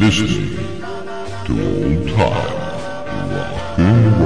listening 0.00 0.56
to 1.44 1.52
Old 1.52 2.08
Time 2.08 3.30
Rock 3.34 4.19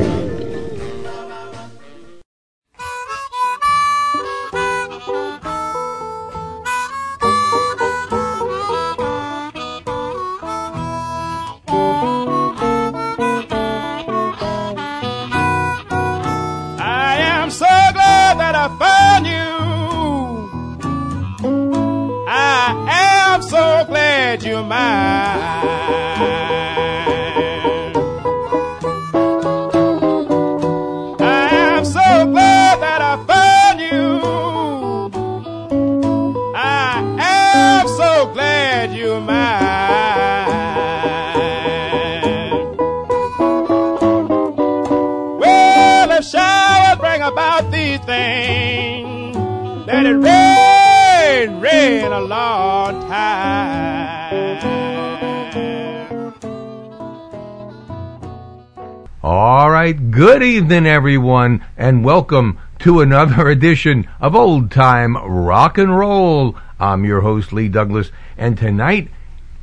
good 60.35 60.43
evening, 60.43 60.85
everyone, 60.85 61.65
and 61.77 62.05
welcome 62.05 62.59
to 62.81 63.01
another 63.01 63.49
edition 63.49 64.05
of 64.21 64.35
Old 64.35 64.69
Time 64.69 65.17
Rock 65.17 65.79
and 65.79 65.97
Roll. 65.97 66.57
I'm 66.81 67.05
your 67.05 67.21
host, 67.21 67.53
Lee 67.53 67.69
Douglas, 67.69 68.11
and 68.37 68.59
tonight 68.59 69.11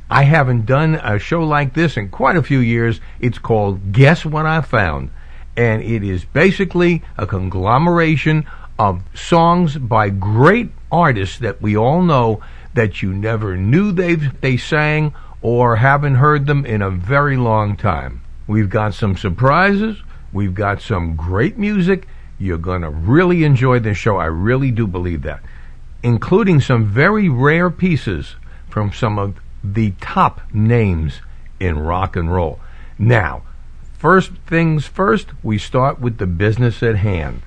I 0.08 0.22
haven't 0.22 0.64
done 0.64 0.94
a 0.94 1.18
show 1.18 1.44
like 1.44 1.74
this 1.74 1.98
in 1.98 2.08
quite 2.08 2.36
a 2.36 2.42
few 2.42 2.58
years. 2.58 3.02
It's 3.20 3.36
called 3.36 3.92
Guess 3.92 4.24
What 4.24 4.46
I 4.46 4.62
Found, 4.62 5.10
and 5.58 5.82
it 5.82 6.02
is 6.02 6.24
basically 6.24 7.02
a 7.18 7.26
conglomeration 7.26 8.46
of 8.78 9.02
songs 9.12 9.76
by 9.76 10.08
great 10.08 10.70
artists 10.90 11.38
that 11.40 11.60
we 11.60 11.76
all 11.76 12.00
know 12.00 12.42
that 12.72 13.02
you 13.02 13.12
never 13.12 13.58
knew 13.58 13.92
they 13.92 14.14
they 14.14 14.56
sang 14.56 15.12
or 15.42 15.76
haven't 15.76 16.14
heard 16.14 16.46
them 16.46 16.64
in 16.64 16.80
a 16.80 16.88
very 16.88 17.36
long 17.36 17.76
time. 17.76 18.22
We've 18.46 18.70
got 18.70 18.94
some 18.94 19.18
surprises. 19.18 19.98
We've 20.32 20.54
got 20.54 20.80
some 20.80 21.16
great 21.16 21.58
music. 21.58 22.06
You're 22.38 22.58
going 22.58 22.82
to 22.82 22.90
really 22.90 23.44
enjoy 23.44 23.78
this 23.78 23.98
show. 23.98 24.16
I 24.16 24.26
really 24.26 24.70
do 24.70 24.86
believe 24.86 25.22
that. 25.22 25.40
Including 26.02 26.60
some 26.60 26.86
very 26.86 27.28
rare 27.28 27.70
pieces 27.70 28.36
from 28.68 28.92
some 28.92 29.18
of 29.18 29.36
the 29.62 29.92
top 30.00 30.40
names 30.52 31.20
in 31.60 31.78
rock 31.78 32.16
and 32.16 32.32
roll. 32.32 32.58
Now, 32.98 33.42
first 33.98 34.32
things 34.46 34.86
first, 34.86 35.28
we 35.42 35.58
start 35.58 36.00
with 36.00 36.18
the 36.18 36.26
business 36.26 36.82
at 36.82 36.96
hand. 36.96 37.42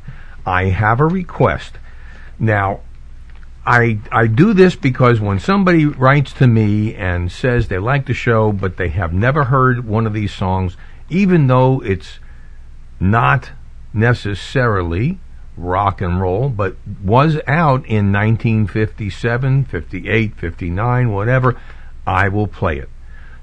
I 0.45 0.65
have 0.65 0.99
a 0.99 1.05
request. 1.05 1.77
Now, 2.39 2.81
I 3.65 3.99
I 4.11 4.27
do 4.27 4.53
this 4.53 4.75
because 4.75 5.19
when 5.19 5.39
somebody 5.39 5.85
writes 5.85 6.31
to 6.33 6.47
me 6.47 6.93
and 6.93 7.31
says 7.31 7.67
they 7.67 7.79
like 7.79 8.05
the 8.05 8.13
show 8.13 8.51
but 8.51 8.77
they 8.77 8.89
have 8.89 9.11
never 9.11 9.45
heard 9.45 9.87
one 9.87 10.05
of 10.05 10.13
these 10.13 10.33
songs, 10.33 10.77
even 11.09 11.47
though 11.47 11.81
it's 11.81 12.19
not 12.99 13.51
necessarily 13.93 15.19
rock 15.57 16.01
and 16.01 16.19
roll, 16.19 16.49
but 16.49 16.75
was 17.03 17.37
out 17.47 17.85
in 17.85 18.11
1957, 18.11 19.65
58, 19.65 20.35
59, 20.35 21.11
whatever, 21.11 21.59
I 22.05 22.27
will 22.27 22.47
play 22.47 22.77
it. 22.77 22.89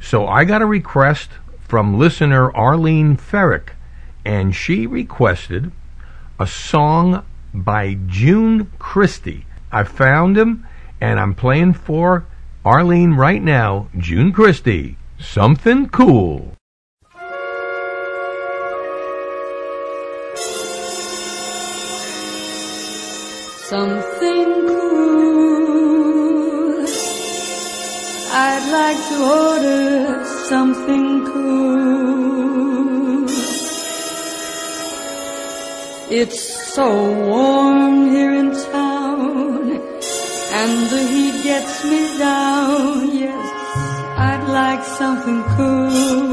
So 0.00 0.26
I 0.26 0.44
got 0.44 0.62
a 0.62 0.66
request 0.66 1.30
from 1.60 1.98
listener 1.98 2.52
Arlene 2.52 3.16
Ferrick, 3.16 3.70
and 4.24 4.54
she 4.54 4.86
requested 4.86 5.72
a 6.38 6.46
song 6.46 7.24
by 7.54 7.98
June 8.06 8.70
Christy. 8.78 9.46
I 9.70 9.84
found 9.84 10.36
him, 10.36 10.66
and 11.00 11.18
I'm 11.18 11.34
playing 11.34 11.74
for 11.74 12.26
Arlene 12.64 13.14
right 13.14 13.42
now. 13.42 13.88
June 13.96 14.32
Christy, 14.32 14.96
something 15.18 15.88
cool. 15.88 16.56
Something 23.72 24.48
cool. 24.68 25.64
I'd 28.46 28.66
like 28.78 29.00
to 29.10 29.16
order 29.44 30.24
something 30.50 31.06
cool. 31.30 33.24
It's 36.20 36.40
so 36.74 36.86
warm 37.30 37.96
here 38.10 38.34
in 38.42 38.50
town, 38.72 39.80
and 40.60 40.74
the 40.92 41.02
heat 41.12 41.36
gets 41.42 41.74
me 41.90 42.00
down. 42.18 43.08
Yes, 43.24 43.46
I'd 44.28 44.44
like 44.60 44.82
something 45.00 45.40
cool. 45.56 46.32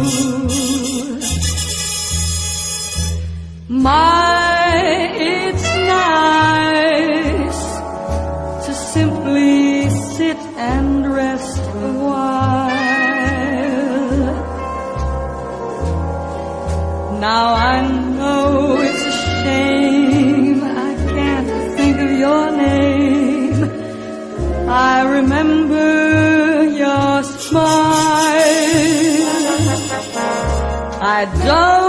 My, 3.69 4.48
Now 17.39 17.53
I 17.53 17.79
know 18.17 18.81
it's 18.81 19.03
a 19.11 19.15
shame 19.43 20.61
I 20.61 20.91
can't 21.13 21.47
think 21.77 21.95
of 22.05 22.11
your 22.23 22.51
name. 22.51 23.63
I 24.67 24.95
remember 25.17 26.65
your 26.83 27.23
smile. 27.23 27.63
I 31.17 31.19
don't 31.45 31.88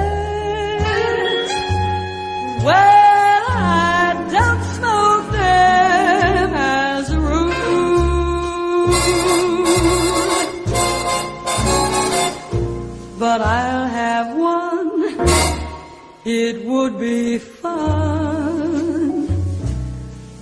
But 13.31 13.43
I'll 13.43 13.87
have 13.87 14.35
one. 14.35 14.91
It 16.25 16.65
would 16.65 16.99
be 16.99 17.37
fun 17.37 19.25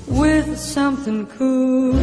with 0.08 0.58
something 0.58 1.28
cool. 1.38 1.94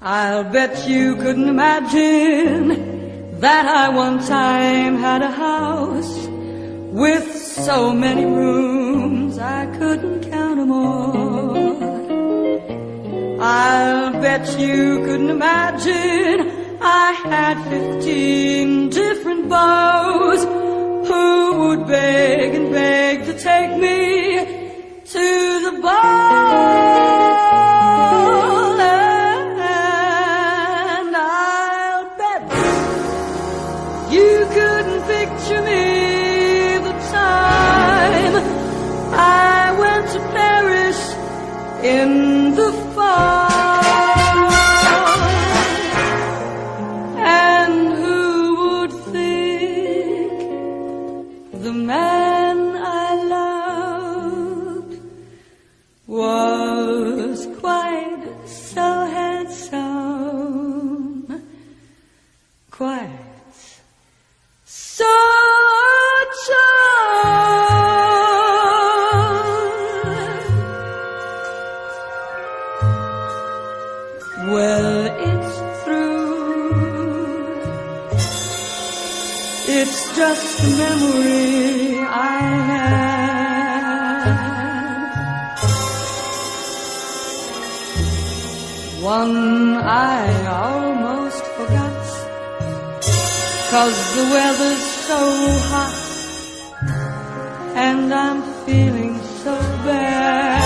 I'll 0.00 0.44
bet 0.44 0.88
you 0.88 1.16
couldn't 1.16 1.48
imagine 1.48 3.40
that 3.40 3.66
I 3.66 3.88
one 3.88 4.20
time 4.24 4.98
had 4.98 5.22
a 5.22 5.32
house 5.32 6.14
with 7.02 7.26
so 7.66 7.92
many 7.92 8.24
rooms 8.24 9.36
I 9.36 9.66
couldn't 9.78 10.30
count 10.30 10.60
'em 10.60 10.70
all. 10.70 11.17
I'll 13.60 14.12
bet 14.12 14.56
you 14.56 15.00
couldn't 15.04 15.30
imagine 15.30 16.38
I 16.80 17.10
had 17.24 17.56
fifteen 17.68 18.88
different 18.88 19.48
beaux 19.48 21.02
who 21.08 21.24
would 21.60 21.88
beg 21.88 22.54
and 22.54 22.70
beg 22.70 23.24
to 23.26 23.34
take 23.36 23.72
me 23.76 25.00
to 25.04 25.26
the 25.66 25.80
ball. 25.82 27.17
Cause 93.70 94.16
the 94.16 94.24
weather's 94.32 94.86
so 95.08 95.20
hot. 95.68 95.94
And 97.74 98.14
I'm 98.14 98.42
feeling 98.64 99.20
so 99.44 99.58
bad 99.84 100.62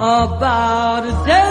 about 0.00 1.04
a 1.06 1.24
date. 1.24 1.49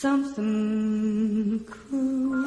Something 0.00 1.60
cool. 1.66 2.42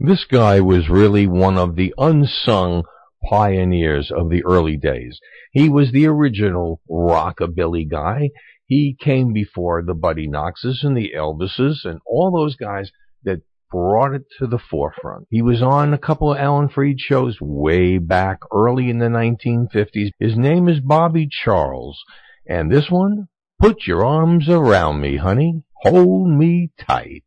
This 0.00 0.24
guy 0.24 0.60
was 0.60 0.88
really 0.88 1.26
one 1.26 1.56
of 1.56 1.76
the 1.76 1.94
unsung 1.96 2.84
pioneers 3.28 4.10
of 4.10 4.30
the 4.30 4.44
early 4.44 4.76
days. 4.76 5.18
He 5.52 5.68
was 5.68 5.92
the 5.92 6.06
original 6.06 6.80
rockabilly 6.90 7.88
guy. 7.90 8.30
He 8.66 8.96
came 8.98 9.32
before 9.32 9.82
the 9.82 9.94
Buddy 9.94 10.26
Knoxes 10.26 10.82
and 10.82 10.96
the 10.96 11.12
Elvises 11.16 11.84
and 11.84 12.00
all 12.06 12.30
those 12.30 12.56
guys 12.56 12.90
that 13.24 13.42
brought 13.70 14.14
it 14.14 14.24
to 14.38 14.46
the 14.46 14.58
forefront. 14.58 15.26
He 15.30 15.42
was 15.42 15.60
on 15.60 15.92
a 15.92 15.98
couple 15.98 16.32
of 16.32 16.38
Alan 16.38 16.68
Freed 16.68 17.00
shows 17.00 17.38
way 17.40 17.98
back 17.98 18.38
early 18.52 18.88
in 18.88 18.98
the 18.98 19.06
1950s. 19.06 20.10
His 20.18 20.36
name 20.36 20.68
is 20.68 20.80
Bobby 20.80 21.28
Charles. 21.28 22.02
And 22.46 22.70
this 22.70 22.90
one, 22.90 23.28
Put 23.60 23.86
Your 23.86 24.04
Arms 24.04 24.48
Around 24.48 25.00
Me, 25.00 25.16
Honey. 25.16 25.62
Hold 25.82 26.28
Me 26.28 26.70
Tight. 26.78 27.24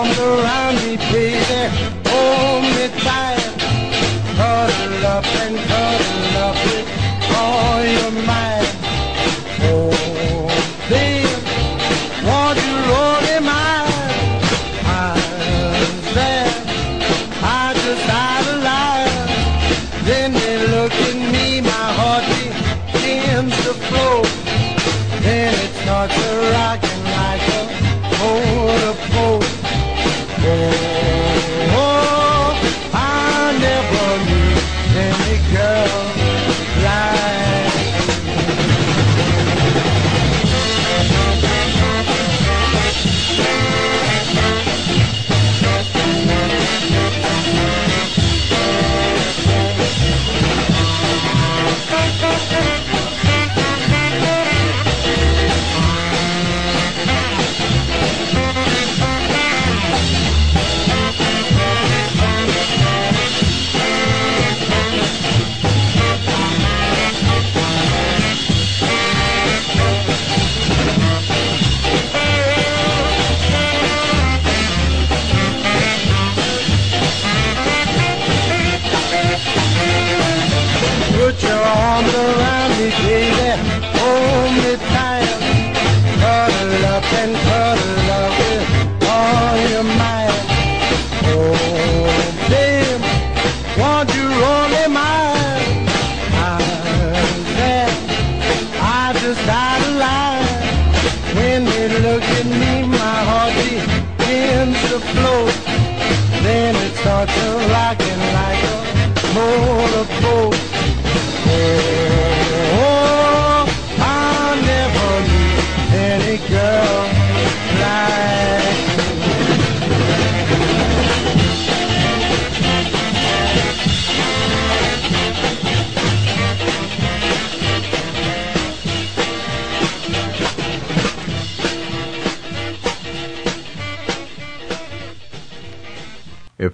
Arms 0.00 0.18
around 0.18 0.74
me, 0.76 0.96
baby. 1.12 1.62
Hold 2.06 2.62
me 2.62 2.86
tight. 3.04 3.40
Cuddle 4.36 5.06
up 5.06 5.26
and 5.42 5.69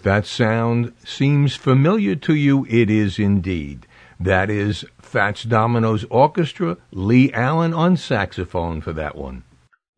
that 0.06 0.24
sound 0.24 0.92
seems 1.04 1.56
familiar 1.56 2.14
to 2.14 2.32
you, 2.32 2.64
it 2.70 2.88
is 2.88 3.18
indeed. 3.18 3.88
That 4.20 4.50
is 4.50 4.84
Fats 5.00 5.42
Domino's 5.42 6.04
Orchestra, 6.10 6.76
Lee 6.92 7.32
Allen 7.32 7.74
on 7.74 7.96
saxophone 7.96 8.80
for 8.80 8.92
that 8.92 9.16
one. 9.16 9.42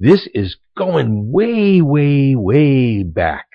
This 0.00 0.26
is 0.32 0.56
going 0.78 1.30
way, 1.30 1.82
way, 1.82 2.34
way 2.34 3.02
back 3.02 3.48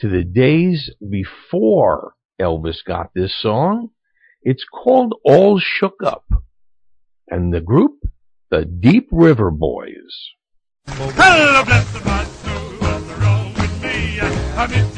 to 0.00 0.08
the 0.08 0.24
days 0.24 0.90
before 1.08 2.14
Elvis 2.40 2.84
got 2.84 3.14
this 3.14 3.40
song. 3.40 3.90
It's 4.42 4.64
called 4.64 5.14
All 5.24 5.60
Shook 5.60 6.02
Up. 6.04 6.24
And 7.28 7.54
the 7.54 7.60
group, 7.60 8.00
the 8.50 8.64
Deep 8.64 9.08
River 9.12 9.52
Boys. 9.52 10.32
Hello, 10.88 11.64
bless 11.64 12.04
my 12.04 12.24
soul, 12.24 12.70
what's 12.80 13.20
wrong 13.20 13.54
with 13.54 13.80
me? 13.80 14.18
I 14.20 14.97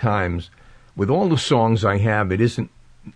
times, 0.00 0.50
with 0.96 1.10
all 1.10 1.28
the 1.28 1.38
songs 1.38 1.84
I 1.84 1.98
have, 1.98 2.32
it 2.32 2.40
isn't, 2.40 2.70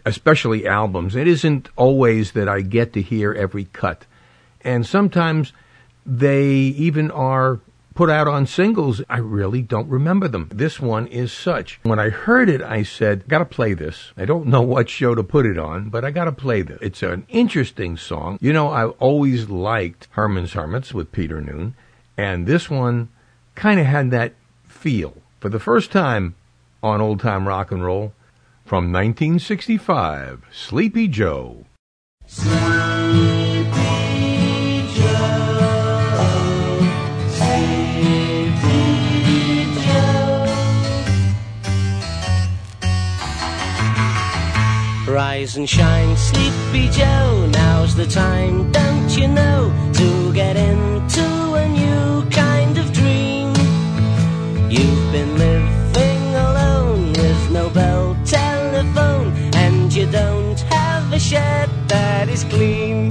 especially 0.05 0.67
albums, 0.67 1.17
it 1.17 1.27
isn't 1.27 1.69
always 1.77 2.33
that 2.33 2.49
I 2.49 2.61
get 2.61 2.93
to 2.93 3.03
hear 3.03 3.33
every 3.33 3.65
cut. 3.65 4.07
And 4.61 4.87
sometimes 4.87 5.53
they 6.07 6.51
even 6.89 7.11
are 7.11 7.61
put 7.95 8.11
out 8.11 8.27
on 8.27 8.47
singles. 8.47 9.03
I 9.09 9.19
really 9.19 9.63
don't 9.63 9.89
remember 9.89 10.29
them. 10.29 10.49
This 10.53 10.81
one 10.81 11.07
is 11.07 11.33
such. 11.33 11.79
When 11.85 11.99
I 11.99 12.09
heard 12.09 12.49
it, 12.49 12.61
I 12.61 12.83
said, 12.83 13.29
gotta 13.29 13.45
play 13.45 13.75
this. 13.75 14.13
I 14.17 14.25
don't 14.25 14.47
know 14.47 14.63
what 14.63 14.89
show 14.89 15.15
to 15.15 15.23
put 15.23 15.47
it 15.47 15.59
on, 15.59 15.91
but 15.91 16.05
I 16.05 16.11
gotta 16.11 16.33
play 16.33 16.63
this. 16.63 16.79
It's 16.83 17.03
an 17.03 17.25
interesting 17.29 17.97
song. 17.97 18.39
You 18.41 18.53
know, 18.53 18.71
I've 18.71 18.95
always 18.99 19.49
liked 19.49 20.09
Herman's 20.11 20.53
Hermits 20.53 20.93
with 20.93 21.13
Peter 21.13 21.41
Noone, 21.41 21.75
and 22.17 22.47
this 22.47 22.69
one 22.69 23.09
kind 23.55 23.79
of 23.79 23.87
had 23.87 24.11
that 24.11 24.35
feel. 24.67 25.15
For 25.41 25.49
the 25.49 25.61
first 25.61 25.93
time 25.93 26.35
on 26.85 27.01
Old 27.01 27.19
Time 27.19 27.49
Rock 27.49 27.73
and 27.73 27.83
Roll, 27.83 28.13
from 28.67 28.93
1965, 28.93 30.45
Sleepy 30.53 31.09
Joe. 31.09 31.65
Rise 45.09 45.57
and 45.57 45.69
shine, 45.69 46.17
Sleepy 46.19 46.91
Joe. 46.91 47.49
Now's 47.51 47.95
the 47.95 48.07
time, 48.07 48.71
don't 48.73 49.09
you 49.17 49.29
know, 49.29 49.73
to 49.95 50.33
get 50.35 50.57
into 50.57 51.55
a 51.55 51.67
new 51.67 52.29
kind 52.29 52.77
of 52.77 52.93
dream. 52.93 53.55
You've 54.71 55.13
been 55.13 55.39
living 55.39 55.74
you 60.05 60.13
don't 60.13 60.61
have 60.61 61.13
a 61.13 61.19
shed 61.19 61.71
that 61.89 62.29
is 62.29 62.45
clean. 62.45 63.05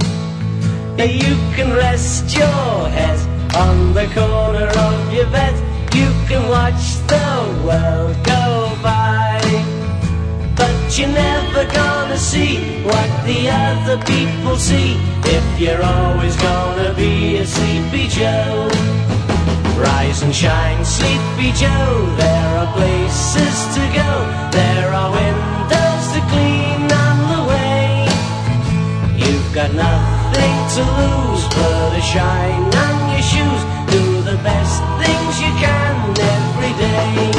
You 0.98 1.34
can 1.56 1.72
rest 1.72 2.36
your 2.36 2.88
head 2.96 3.18
on 3.56 3.94
the 3.94 4.06
corner 4.14 4.68
of 4.86 5.12
your 5.12 5.28
bed. 5.30 5.54
You 5.94 6.08
can 6.28 6.48
watch 6.48 6.84
the 7.12 7.30
world 7.66 8.16
go 8.24 8.42
by. 8.82 9.40
But 10.56 10.76
you're 10.96 11.08
never 11.08 11.64
gonna 11.72 12.18
see 12.18 12.82
what 12.84 13.10
the 13.26 13.40
other 13.50 13.98
people 14.04 14.56
see 14.56 14.96
if 15.36 15.46
you're 15.60 15.82
always 15.82 16.36
gonna 16.36 16.94
be 16.94 17.38
a 17.38 17.46
sleepy 17.46 18.06
Joe. 18.08 18.68
Rise 19.76 20.22
and 20.22 20.34
shine, 20.34 20.84
sleepy 20.84 21.50
Joe. 21.52 22.14
There 22.16 22.52
are 22.60 22.72
places 22.78 23.56
to 23.74 23.82
go, 24.00 24.10
there 24.52 24.90
are 24.92 25.10
windows 25.10 25.83
got 29.54 29.72
nothing 29.72 30.56
to 30.74 30.82
lose 30.98 31.46
but 31.54 31.92
a 31.94 32.00
shine 32.00 32.74
on 32.74 33.10
your 33.12 33.22
shoes. 33.22 33.62
Do 33.86 34.02
the 34.22 34.36
best 34.42 34.82
things 34.98 35.32
you 35.38 35.52
can 35.62 35.94
every 36.18 36.74
day. 36.74 37.30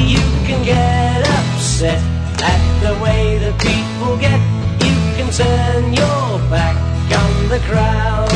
You 0.00 0.24
can 0.48 0.64
get 0.64 1.20
upset 1.28 2.00
at 2.40 2.62
the 2.80 2.94
way 3.04 3.36
that 3.36 3.52
people 3.60 4.16
get. 4.16 4.40
You 4.80 4.96
can 5.16 5.28
turn 5.30 5.92
your 5.92 6.40
back 6.48 6.76
on 7.12 7.32
the 7.52 7.60
crowd. 7.68 8.32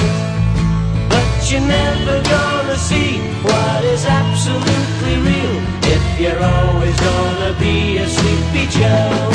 But 1.08 1.50
you're 1.50 1.64
never 1.64 2.20
gonna 2.20 2.76
see 2.76 3.16
what 3.48 3.82
is 3.84 4.04
absolutely 4.04 5.16
real 5.24 5.56
if 5.94 6.20
you're 6.20 6.42
always 6.52 6.96
gonna 7.00 7.56
be 7.58 7.96
a 7.96 8.06
sleepy 8.06 8.66
Joe. 8.76 9.30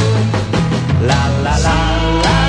La 1.01 1.21
la 1.41 1.57
la 1.65 1.77
la 2.25 2.48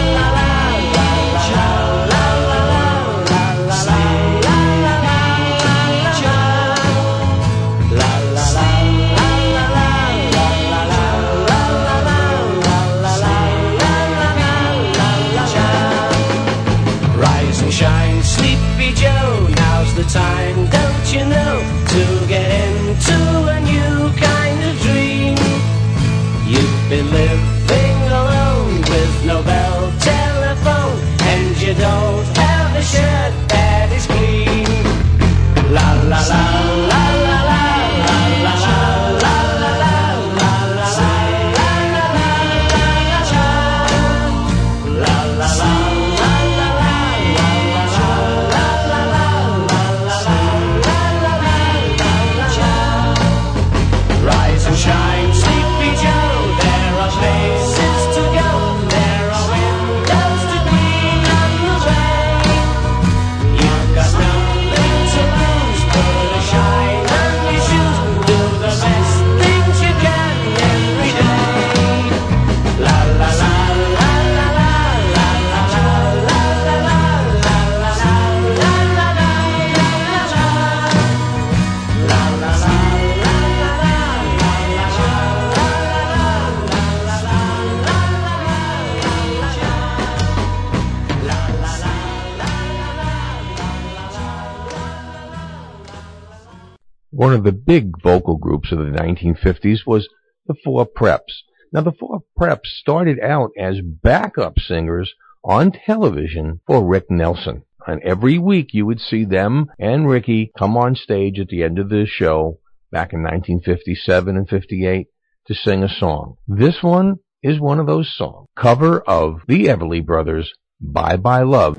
vocal 98.11 98.37
groups 98.37 98.73
of 98.73 98.79
the 98.79 98.85
1950s 98.85 99.87
was 99.87 100.09
the 100.47 100.55
Four 100.65 100.85
Preps. 100.85 101.43
Now, 101.73 101.83
the 101.83 101.93
Four 101.93 102.23
Preps 102.37 102.67
started 102.67 103.21
out 103.21 103.51
as 103.57 103.81
backup 103.81 104.59
singers 104.59 105.13
on 105.45 105.71
television 105.71 106.61
for 106.67 106.85
Rick 106.85 107.05
Nelson. 107.09 107.63
And 107.87 108.03
every 108.03 108.37
week 108.37 108.71
you 108.73 108.85
would 108.85 109.01
see 109.01 109.25
them 109.25 109.67
and 109.79 110.09
Ricky 110.09 110.51
come 110.59 110.77
on 110.77 110.97
stage 110.97 111.39
at 111.39 111.49
the 111.49 111.63
end 111.63 111.79
of 111.79 111.89
the 111.89 112.05
show 112.05 112.59
back 112.91 113.13
in 113.13 113.23
1957 113.23 114.37
and 114.37 114.49
58 114.49 115.07
to 115.47 115.55
sing 115.55 115.85
a 115.85 115.89
song. 115.89 116.35
This 116.49 116.83
one 116.83 117.21
is 117.45 117.61
one 117.61 117.79
of 117.79 117.87
those 117.87 118.13
songs. 118.15 118.49
Cover 118.57 119.01
of 119.01 119.41
the 119.47 119.67
Everly 119.67 120.05
Brothers, 120.05 120.53
Bye 120.81 121.17
Bye 121.17 121.43
Love. 121.43 121.79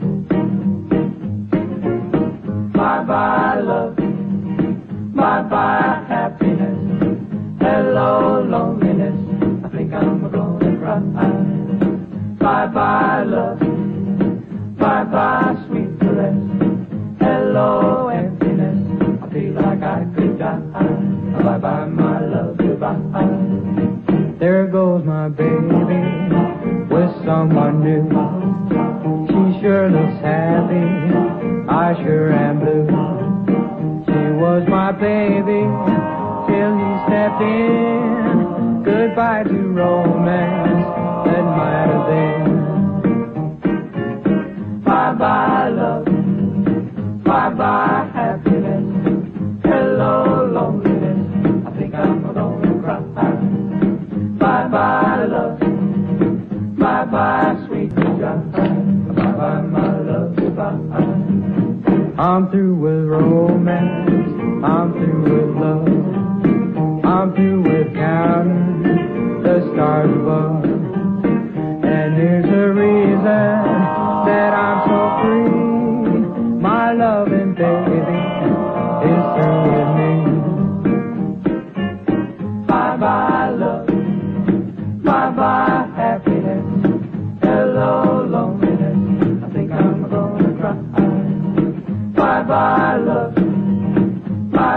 Bye 2.73 3.03
bye 3.03 3.59
love. 3.59 4.00
Bye 5.21 5.43
bye 5.43 6.03
happiness. 6.07 6.79
Hello 7.59 8.41
loneliness. 8.41 9.15
I 9.63 9.69
think 9.69 9.93
I'm 9.93 10.19
gonna 10.31 10.79
cry. 10.79 10.99
Bye 12.39 12.65
bye 12.73 13.21
love. 13.21 13.59
Bye 14.79 15.03
bye 15.03 15.53
sweet 15.67 15.99
caress. 15.99 16.33
Hello 17.19 18.07
emptiness. 18.07 18.81
I 19.21 19.31
feel 19.31 19.53
like 19.53 19.83
I 19.83 20.11
could 20.15 20.39
die. 20.39 20.57
Bye 21.43 21.57
bye 21.59 21.85
my 21.85 22.25
love. 22.25 22.57
Goodbye. 22.57 22.97
There 24.39 24.65
goes 24.65 25.05
my 25.05 25.27
baby 25.29 25.85
with 26.89 27.11
someone 27.23 27.83
new. 27.83 28.09
She 29.27 29.61
sure 29.61 29.87
looks 29.87 30.19
happy. 30.23 31.13
I 31.69 31.93
sure 32.01 32.31
am 32.31 32.57
blue. 32.57 33.10
Was 34.41 34.67
my 34.67 34.91
baby 34.91 35.61
till 36.47 36.73
he 36.75 36.89
stepped 37.05 37.41
in. 37.41 38.81
Goodbye 38.83 39.43
to 39.43 39.53
romance 39.53 40.85
that 41.25 41.43
might 41.45 41.87
have 41.93 42.05
been. 42.07 42.43
Bye 44.83 45.13
bye 45.13 45.69
love. 45.69 46.05
Bye 47.23 47.49
bye 47.53 48.09
happiness. 48.13 49.61
Hello 49.63 50.49
loneliness. 50.51 51.67
I 51.67 51.69
think 51.77 51.93
I'm 51.93 52.23
gonna 52.23 52.81
cry. 52.81 52.99
Bye 54.39 54.67
bye 54.69 55.25
love. 55.25 55.59
Bye 56.79 57.05
bye 57.05 57.55
sweet 57.67 57.93
goodbye. 57.95 58.41
Bye 58.57 59.31
bye 59.37 59.61
my 59.61 59.99
love. 59.99 60.35
Goodbye. 60.35 60.79
I'm 62.17 62.49
through 62.49 62.75
with 62.75 63.05
romance. 63.07 64.20
I'm 64.63 64.93
through 64.93 65.21
with 65.23 65.55
love. 65.57 65.87
I'm 67.03 67.33
through 67.33 67.61
with 67.63 67.95
counting 67.95 69.41
the 69.41 69.71
stars 69.73 70.11
above. 70.11 70.63
And 70.63 72.17
there's 72.17 72.45
a 72.45 72.71
reason 72.71 73.23
that 74.27 74.53
I'm 74.53 74.79
so 74.87 74.99
free. 75.23 76.61
My 76.61 76.93
loving 76.93 77.30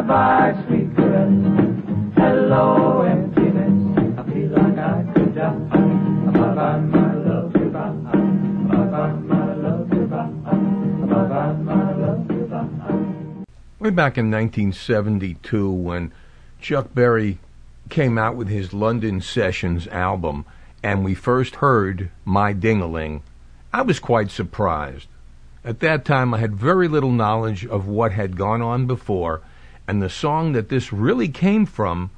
Bye 0.07 0.53
bye 0.53 0.65
sweet 0.67 0.95
caress. 0.97 1.33
Hello 2.15 3.01
emptiness. 3.03 4.19
I 4.19 4.23
feel 4.31 4.49
like 4.51 4.77
I 4.77 5.13
could 5.15 5.35
die. 5.35 5.49
Bye 5.51 6.55
bye 6.55 6.81
my 6.81 7.15
love. 7.15 7.53
Goodbye. 7.55 7.89
Bye 7.89 8.85
bye 8.85 9.13
my 9.13 9.55
love. 9.55 9.89
Goodbye. 9.89 10.27
Bye 10.27 11.25
bye 11.25 11.53
my 11.53 11.93
love. 11.95 12.29
Goodbye. 12.29 13.45
Way 13.81 13.91
back 13.91 14.19
in 14.19 14.31
1972, 14.31 15.71
when 15.73 16.13
Chuck 16.61 16.93
Berry 16.95 17.39
came 17.89 18.19
out 18.19 18.37
with 18.37 18.49
his 18.49 18.75
London 18.75 19.23
Sessions 19.23 19.87
album, 19.89 20.45
and 20.83 21.03
we 21.03 21.15
first 21.15 21.57
heard 21.57 22.11
My 22.27 22.53
Dingaling, 22.53 23.23
I 23.73 23.81
was 23.81 24.01
quite 24.01 24.31
surprised. 24.31 25.09
At 25.65 25.81
that 25.81 26.05
time, 26.05 26.35
I 26.35 26.41
had 26.41 26.55
very 26.55 26.89
little 26.89 27.11
knowledge 27.11 27.65
of 27.65 27.89
what 27.89 28.13
had 28.13 28.37
gone 28.37 28.61
on 28.61 28.87
before, 28.87 29.41
and 29.87 30.03
the 30.03 30.11
song 30.11 30.53
that 30.53 30.69
this 30.69 30.93
really 30.93 31.29
came 31.29 31.67
from 31.67 32.11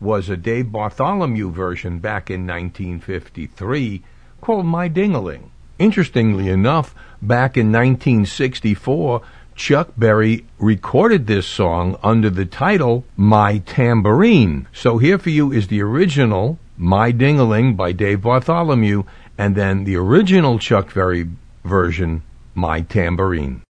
was 0.00 0.28
a 0.28 0.36
Dave 0.36 0.70
Bartholomew 0.70 1.50
version 1.50 1.98
back 1.98 2.30
in 2.30 2.46
1953 2.46 4.02
called 4.40 4.66
My 4.66 4.88
Dingaling. 4.88 5.50
Interestingly 5.78 6.48
enough, 6.48 6.94
back 7.22 7.56
in 7.56 7.72
1964, 7.72 9.22
Chuck 9.54 9.92
Berry 9.96 10.44
recorded 10.58 11.26
this 11.26 11.46
song 11.46 11.98
under 12.02 12.30
the 12.30 12.46
title 12.46 13.04
My 13.16 13.58
Tambourine. 13.58 14.68
So 14.72 14.98
here 14.98 15.18
for 15.18 15.30
you 15.30 15.52
is 15.52 15.66
the 15.66 15.82
original 15.82 16.58
My 16.76 17.12
Dingaling 17.12 17.76
by 17.76 17.92
Dave 17.92 18.22
Bartholomew, 18.22 19.02
and 19.36 19.56
then 19.56 19.84
the 19.84 19.96
original 19.96 20.58
Chuck 20.58 20.94
Berry 20.94 21.28
version, 21.64 22.22
My 22.54 22.82
Tambourine. 22.82 23.62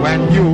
When 0.00 0.32
you're 0.32 0.47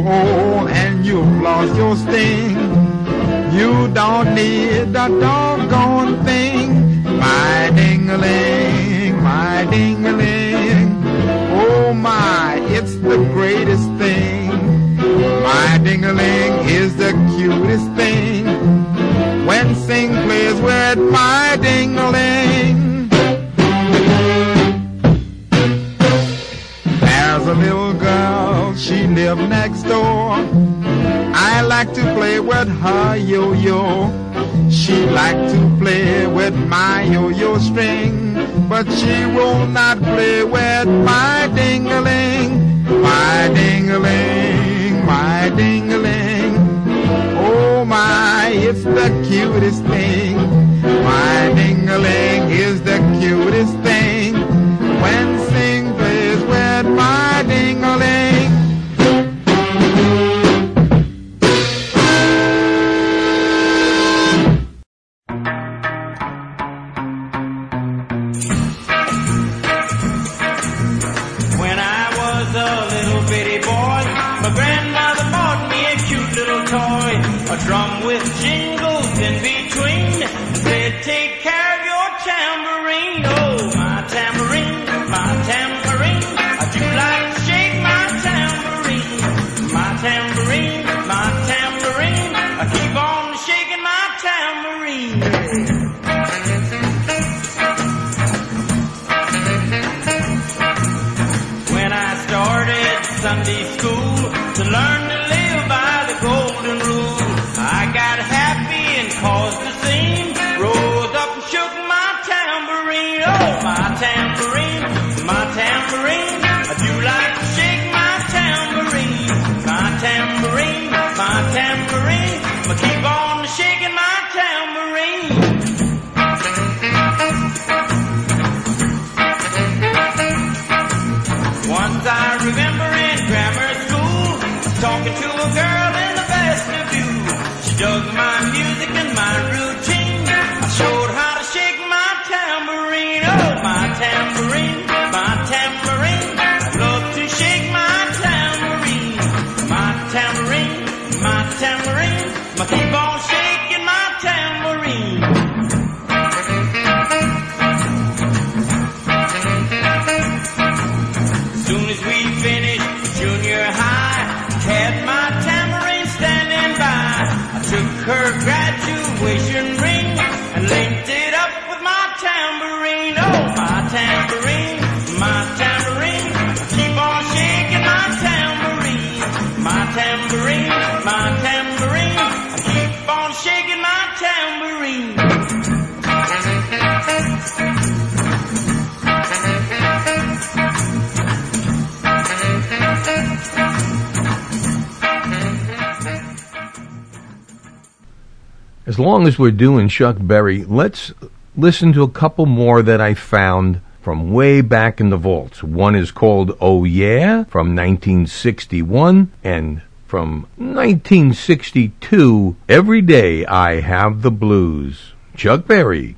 as 198.94 198.98
long 199.00 199.26
as 199.26 199.40
we're 199.40 199.50
doing 199.50 199.88
Chuck 199.88 200.18
Berry, 200.20 200.64
let's 200.64 201.12
listen 201.56 201.92
to 201.94 202.04
a 202.04 202.08
couple 202.08 202.46
more 202.46 202.80
that 202.80 203.00
I 203.00 203.14
found 203.14 203.80
from 204.00 204.30
way 204.30 204.60
back 204.60 205.00
in 205.00 205.10
the 205.10 205.16
vaults. 205.16 205.64
One 205.64 205.96
is 205.96 206.12
called 206.12 206.56
Oh 206.60 206.84
Yeah 206.84 207.42
from 207.42 207.74
1961 207.74 209.32
and 209.42 209.82
from 210.06 210.46
1962, 210.58 212.54
Every 212.68 213.02
Day 213.02 213.44
I 213.44 213.80
Have 213.80 214.22
the 214.22 214.30
Blues. 214.30 215.14
Chuck 215.36 215.66
Berry. 215.66 216.14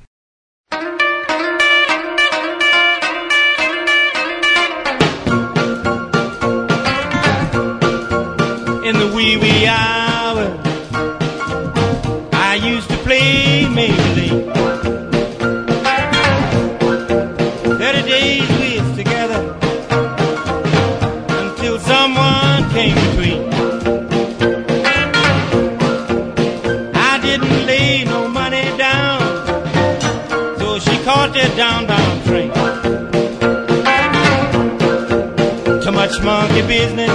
In 8.83 8.99
the 8.99 9.11
wee 9.15 9.35
wee 9.37 9.65
hours 9.65 9.86
monkey 36.23 36.61
business. 36.67 37.06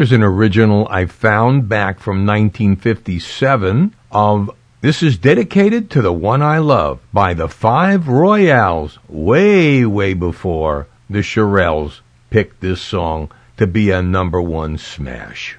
Here's 0.00 0.12
an 0.12 0.22
original 0.22 0.88
I 0.88 1.04
found 1.04 1.68
back 1.68 2.00
from 2.00 2.24
1957 2.24 3.94
of 4.10 4.50
This 4.80 5.02
is 5.02 5.18
dedicated 5.18 5.90
to 5.90 6.00
the 6.00 6.10
one 6.10 6.40
I 6.40 6.56
love 6.56 7.00
by 7.12 7.34
the 7.34 7.48
Five 7.48 8.08
Royales 8.08 8.98
way, 9.10 9.84
way 9.84 10.14
before 10.14 10.86
the 11.10 11.18
Shirelles 11.18 12.00
picked 12.30 12.62
this 12.62 12.80
song 12.80 13.30
to 13.58 13.66
be 13.66 13.90
a 13.90 14.00
number 14.00 14.40
one 14.40 14.78
smash. 14.78 15.58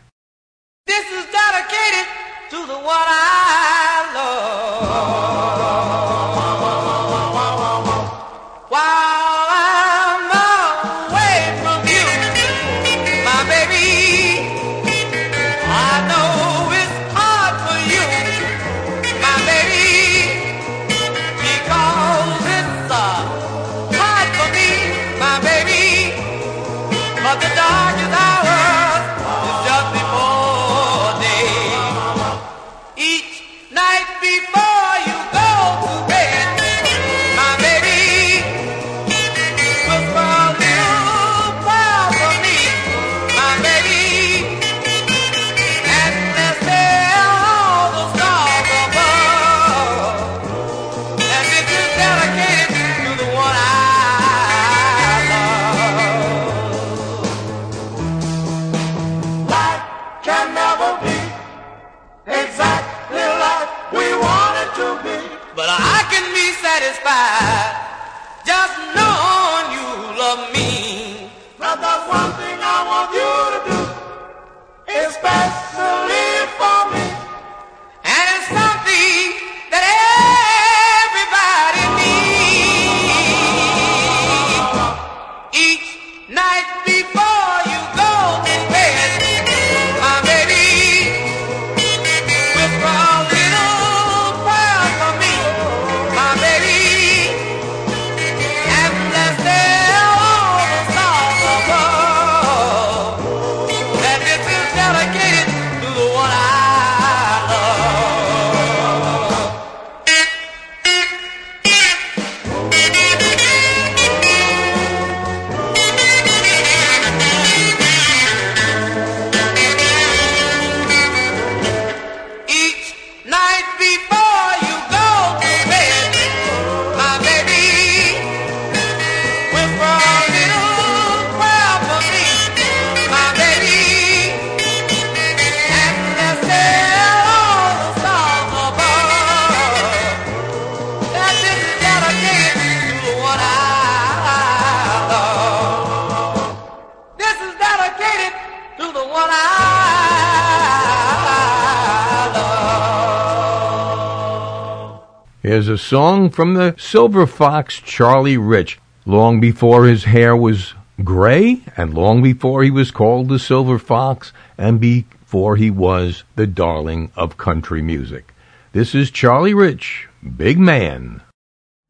Here's 155.62 155.69
a 155.69 155.78
song 155.78 156.32
from 156.32 156.56
the 156.56 156.74
Silver 156.80 157.28
Fox 157.28 157.80
Charlie 157.80 158.36
Rich, 158.36 158.80
long 159.06 159.39
before 159.39 159.86
his 159.86 160.06
hair 160.06 160.36
was 160.36 160.74
gray, 161.04 161.62
and 161.78 161.93
long 161.93 162.24
before 162.24 162.63
he 162.63 162.71
was 162.71 162.89
called 162.89 163.30
the 163.30 163.38
Silver 163.38 163.78
Fox, 163.78 164.34
and 164.58 164.80
before 164.80 165.58
he 165.58 165.69
was 165.69 166.24
the 166.36 166.47
darling 166.47 167.12
of 167.15 167.38
country 167.38 167.84
music. 167.84 168.34
This 168.71 168.95
is 168.95 169.12
Charlie 169.12 169.54
Rich, 169.54 170.10
Big 170.36 170.58
Man. 170.58 171.21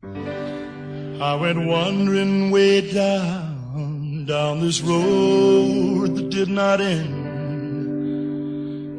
I 0.03 1.37
went 1.39 1.65
wandering 1.65 2.51
way 2.51 2.91
down, 2.91 4.25
down 4.25 4.59
this 4.59 4.81
road 4.81 6.17
that 6.17 6.29
did 6.29 6.49
not 6.49 6.81
end. 6.81 7.21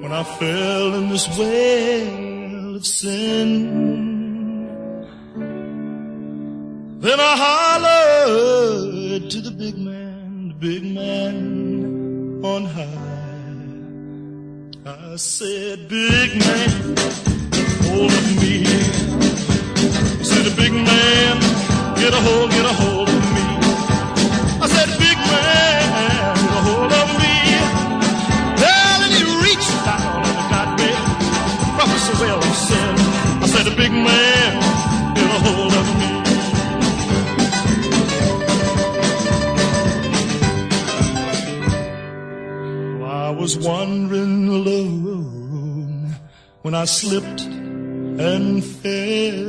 When 0.02 0.12
I 0.12 0.22
fell 0.22 0.94
in 0.94 1.10
this 1.10 1.28
well 1.38 2.76
of 2.76 2.86
sin, 2.86 4.11
then 7.02 7.18
I 7.18 7.34
hollered 7.36 9.28
to 9.28 9.40
the 9.40 9.50
big 9.50 9.76
man, 9.76 10.48
the 10.50 10.54
big 10.54 10.84
man 10.84 12.44
on 12.44 12.64
high. 12.64 13.10
I 14.86 15.16
said, 15.16 15.88
big 15.88 16.38
man, 16.38 16.70
hold 17.90 18.12
of 18.12 18.36
me. 18.40 18.62
I 18.64 20.22
said, 20.22 20.56
big 20.56 20.72
man, 20.72 21.40
get 21.96 22.14
a 22.14 22.20
hold, 22.20 22.50
get 22.52 22.66
a 22.66 22.72
hold 22.72 23.08
of 23.08 23.14
me. 23.14 23.31
When 46.72 46.80
I 46.80 46.86
slipped 46.86 47.42
and 47.42 48.64
fell. 48.64 49.44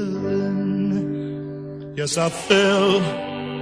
Yes, 1.96 2.18
I 2.18 2.28
fell 2.28 2.98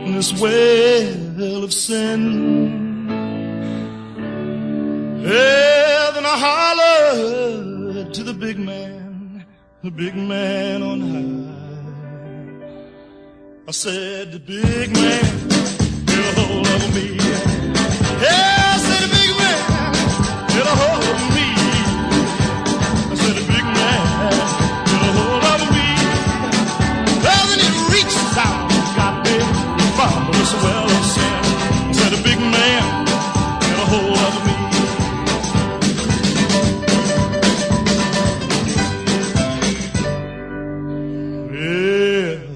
in 0.06 0.14
this 0.14 0.34
well 0.42 1.64
of 1.64 1.72
sin. 1.72 2.22
Yeah, 5.22 6.12
then 6.16 6.26
I 6.26 6.38
hollered 6.48 8.14
to 8.16 8.24
the 8.24 8.34
big 8.34 8.58
man, 8.58 9.46
the 9.84 9.92
big 9.92 10.16
man 10.16 10.82
on 10.82 11.02
high. 11.14 11.50
I 13.68 13.72
said, 13.72 14.32
the 14.32 14.40
big 14.40 14.92
man, 14.92 15.50
get 16.08 16.18
a 16.18 16.42
hold 16.42 16.68
of 16.68 16.96
me. 16.96 17.16
Yeah, 18.26 18.74
I 18.74 18.78
said, 18.88 19.02
the 19.06 19.12
big 19.20 19.32
man, 19.42 19.62
get 20.48 20.66
a 20.66 20.76
hold 20.82 21.04
of 21.04 21.22
me. 21.22 21.31
From 30.52 30.64
well 30.64 30.88
sin. 31.14 31.24
I 31.24 31.92
said, 31.94 32.12
the 32.16 32.22
big 32.24 32.40
man, 32.40 33.06
get 33.62 33.78
a 33.84 33.86
hold 33.94 34.20
of 34.28 34.36
me. 34.46 34.56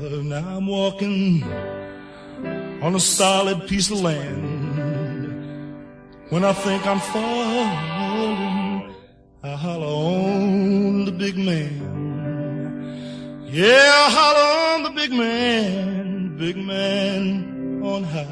Well, 0.02 0.24
now 0.24 0.58
I'm 0.58 0.68
walking 0.68 1.44
on 2.82 2.96
a 2.96 3.00
solid 3.00 3.68
piece 3.68 3.90
of 3.92 4.02
land. 4.02 4.44
When 6.30 6.44
I 6.44 6.54
think 6.54 6.86
I'm 6.86 7.00
falling, 7.00 7.72
I 9.44 9.56
holler 9.56 9.86
on 9.86 11.06
the 11.06 11.12
big 11.12 11.38
man. 11.38 11.82
Yeah, 13.46 14.06
I 14.06 14.10
holler 14.18 14.50
on 14.74 14.84
the 14.84 14.90
big 14.90 15.12
man, 15.14 16.38
big 16.38 16.58
man 16.58 17.55
on 17.86 18.04
high. 18.04 18.26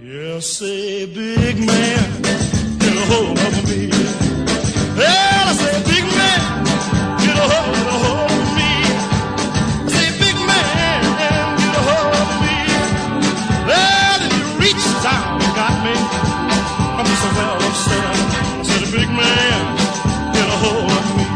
Yeah, 0.00 0.40
say, 0.40 1.06
big 1.06 1.56
man, 1.58 2.22
get 2.78 2.92
a 2.92 3.04
hold 3.12 3.38
of 3.38 3.54
me. 3.68 3.86
Yeah, 4.98 5.50
I 5.50 5.52
say, 5.62 5.74
big 5.90 6.04
man, 6.18 6.40
get 7.24 7.36
a 7.38 7.46
hold, 7.52 7.74
get 7.76 7.86
a 7.86 7.98
hold 8.04 8.30
of 8.42 8.48
me. 8.58 8.72
Say, 9.94 10.08
big 10.18 10.38
man, 10.50 11.00
get 11.60 11.74
a 11.80 11.82
hold 11.88 12.14
of 12.22 12.30
me. 12.42 12.58
Well, 13.68 14.18
then 14.20 14.30
he 14.36 14.42
reached 14.64 14.94
down 15.02 15.38
got 15.54 15.74
me 15.84 15.94
this 17.04 17.24
well 17.36 17.60
said, 18.64 18.86
big 18.92 19.10
man, 19.10 19.60
get 20.34 20.48
a 20.48 20.58
hold 20.64 20.90
of 20.98 21.06
me. 21.16 21.26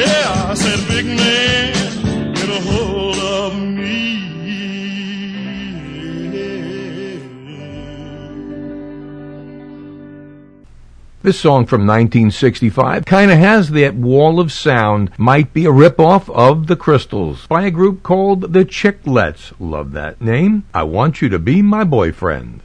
Yeah, 0.00 0.50
I 0.50 0.54
said, 0.54 0.80
big 0.88 1.06
man, 1.06 1.73
This 11.24 11.40
song 11.40 11.64
from 11.64 11.86
1965 11.86 13.06
kind 13.06 13.30
of 13.30 13.38
has 13.38 13.70
that 13.70 13.94
wall 13.94 14.38
of 14.38 14.52
sound, 14.52 15.10
might 15.16 15.54
be 15.54 15.64
a 15.64 15.70
ripoff 15.70 16.28
of 16.28 16.66
The 16.66 16.76
Crystals 16.76 17.46
by 17.46 17.62
a 17.62 17.70
group 17.70 18.02
called 18.02 18.52
The 18.52 18.66
Chicklets. 18.66 19.54
Love 19.58 19.92
that 19.92 20.20
name. 20.20 20.64
I 20.74 20.82
want 20.82 21.22
you 21.22 21.30
to 21.30 21.38
be 21.38 21.62
my 21.62 21.82
boyfriend. 21.82 22.60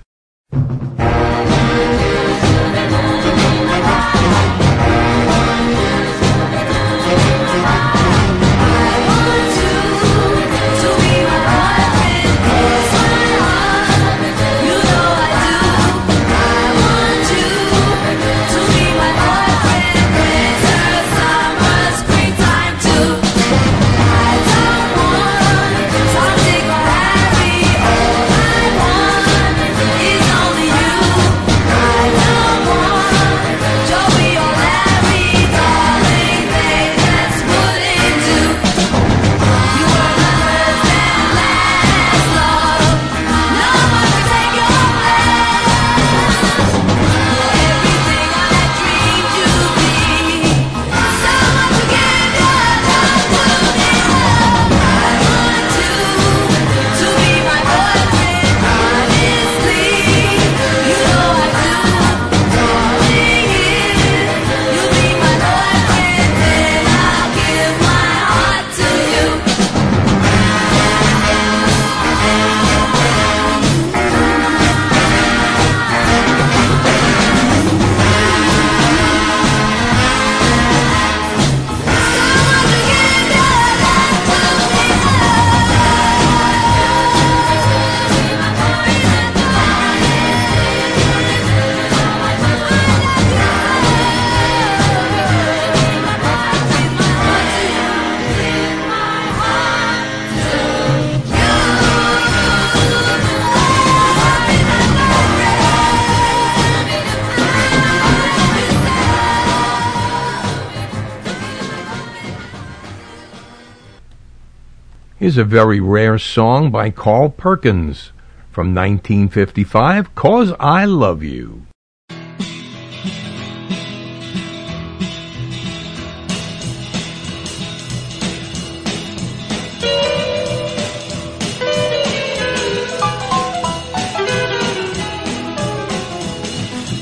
Here's 115.30 115.38
a 115.38 115.43
very 115.43 115.80
rare 115.80 116.17
song 116.17 116.71
by 116.71 116.89
Carl 116.89 117.30
Perkins 117.30 118.11
from 118.49 118.73
1955, 118.73 120.15
Cause 120.15 120.53
I 120.59 120.86
Love 120.86 121.21
You. 121.21 121.67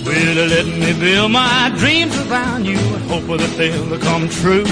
Will 0.03 0.35
you 0.35 0.49
let 0.49 0.65
me 0.65 0.99
build 0.99 1.31
my 1.31 1.73
dreams 1.77 2.17
around 2.27 2.65
you 2.65 2.77
and 2.77 3.09
hope 3.09 3.39
that 3.39 3.55
they'll 3.55 3.97
come 3.99 4.27
true. 4.27 4.65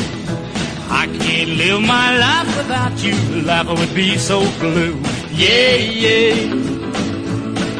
I 1.01 1.07
can't 1.07 1.49
live 1.61 1.81
my 1.81 2.17
life 2.17 2.57
without 2.57 2.95
you. 3.03 3.15
Life 3.41 3.67
would 3.67 3.93
be 3.93 4.17
so 4.17 4.39
blue. 4.59 4.95
Yeah, 5.29 5.75
yeah. 5.75 6.35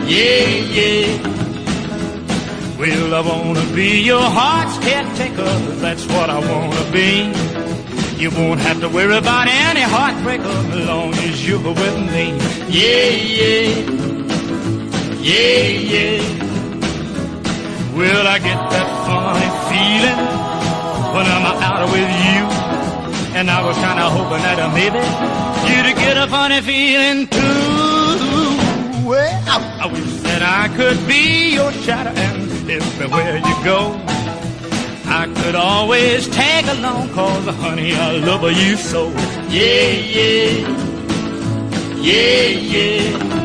Yeah, 0.04 0.48
yeah. 0.78 1.06
Well, 2.78 3.16
I 3.16 3.22
wanna 3.22 3.66
be 3.74 4.02
your 4.02 4.22
heart's 4.22 4.78
caretaker. 4.86 5.54
That's 5.84 6.06
what 6.08 6.30
I 6.30 6.40
wanna 6.52 6.86
be. 6.92 7.32
You 8.22 8.32
won't 8.32 8.60
have 8.60 8.82
to 8.82 8.90
worry 8.90 9.16
about 9.16 9.48
any 9.48 9.86
heartbreaker 9.96 10.58
as 10.74 10.86
long 10.86 11.14
as 11.14 11.48
you're 11.48 11.60
with 11.60 11.98
me. 12.14 12.26
Yeah, 12.68 13.10
yeah. 13.40 13.68
Yeah, 15.32 15.68
yeah. 15.94 16.22
Well, 17.96 18.28
I 18.28 18.38
get 18.40 18.62
that 18.76 18.90
funny 19.08 19.50
feeling 19.70 20.22
when 21.16 21.26
I'm 21.34 21.46
out 21.64 21.90
with 21.94 22.12
you. 22.28 22.65
And 23.38 23.52
I 23.52 23.62
was 23.68 23.76
kinda 23.76 24.10
hoping 24.10 24.42
that 24.48 24.60
uh, 24.60 24.70
maybe 24.70 25.00
you'd 25.68 25.98
get 25.98 26.16
a 26.16 26.26
funny 26.26 26.62
feeling 26.62 27.28
too. 27.28 28.56
Well, 29.06 29.62
I 29.84 29.86
wish 29.92 30.22
that 30.28 30.42
I 30.42 30.74
could 30.78 31.06
be 31.06 31.54
your 31.54 31.74
shadow 31.74 32.12
and 32.12 32.72
everywhere 32.72 33.38
you 33.38 33.56
go. 33.64 34.00
I 35.06 35.28
could 35.36 35.56
always 35.56 36.30
tag 36.30 36.66
along 36.78 37.10
cause 37.10 37.46
honey, 37.58 37.94
I 37.94 38.18
love 38.20 38.44
you 38.44 38.78
so. 38.78 39.10
Yeah, 39.50 39.92
yeah. 40.16 40.96
Yeah, 42.00 42.48
yeah. 42.74 43.45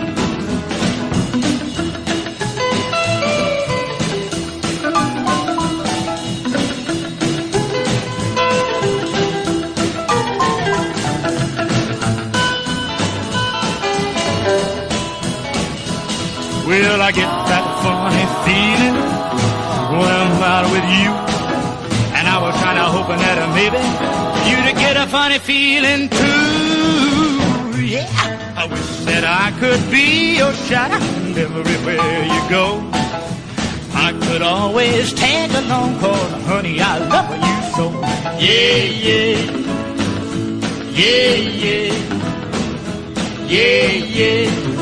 I 17.11 17.13
get 17.13 17.27
that 17.27 17.67
funny 17.83 18.27
feeling 18.47 18.95
when 19.99 20.13
I'm 20.23 20.43
out 20.55 20.67
with 20.71 20.87
you. 20.95 21.11
And 22.15 22.29
I 22.29 22.39
was 22.41 22.55
kinda 22.63 22.85
hoping 22.85 23.19
that 23.19 23.37
uh, 23.37 23.51
maybe 23.51 23.83
you'd 24.47 24.79
get 24.79 24.97
a 24.97 25.09
funny 25.09 25.41
feeling 25.41 26.09
too. 26.09 27.83
Yeah. 27.83 28.07
I 28.57 28.67
wish 28.71 28.91
that 29.11 29.25
I 29.27 29.51
could 29.59 29.83
be 29.91 30.37
your 30.37 30.53
shadow 30.53 31.03
everywhere 31.35 32.23
you 32.31 32.43
go. 32.49 32.79
I 33.93 34.13
could 34.27 34.43
always 34.43 35.13
tag 35.13 35.51
along 35.65 35.99
cause 35.99 36.45
honey, 36.47 36.81
I 36.81 36.99
love 37.11 37.31
you 37.47 37.59
so. 37.75 37.91
Yeah, 38.39 38.85
yeah. 39.09 39.35
Yeah, 40.95 41.35
yeah. 41.65 41.91
Yeah, 43.49 43.91
yeah. 43.91 44.80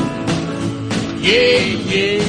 Yeah, 1.21 1.59
yeah. 1.59 2.23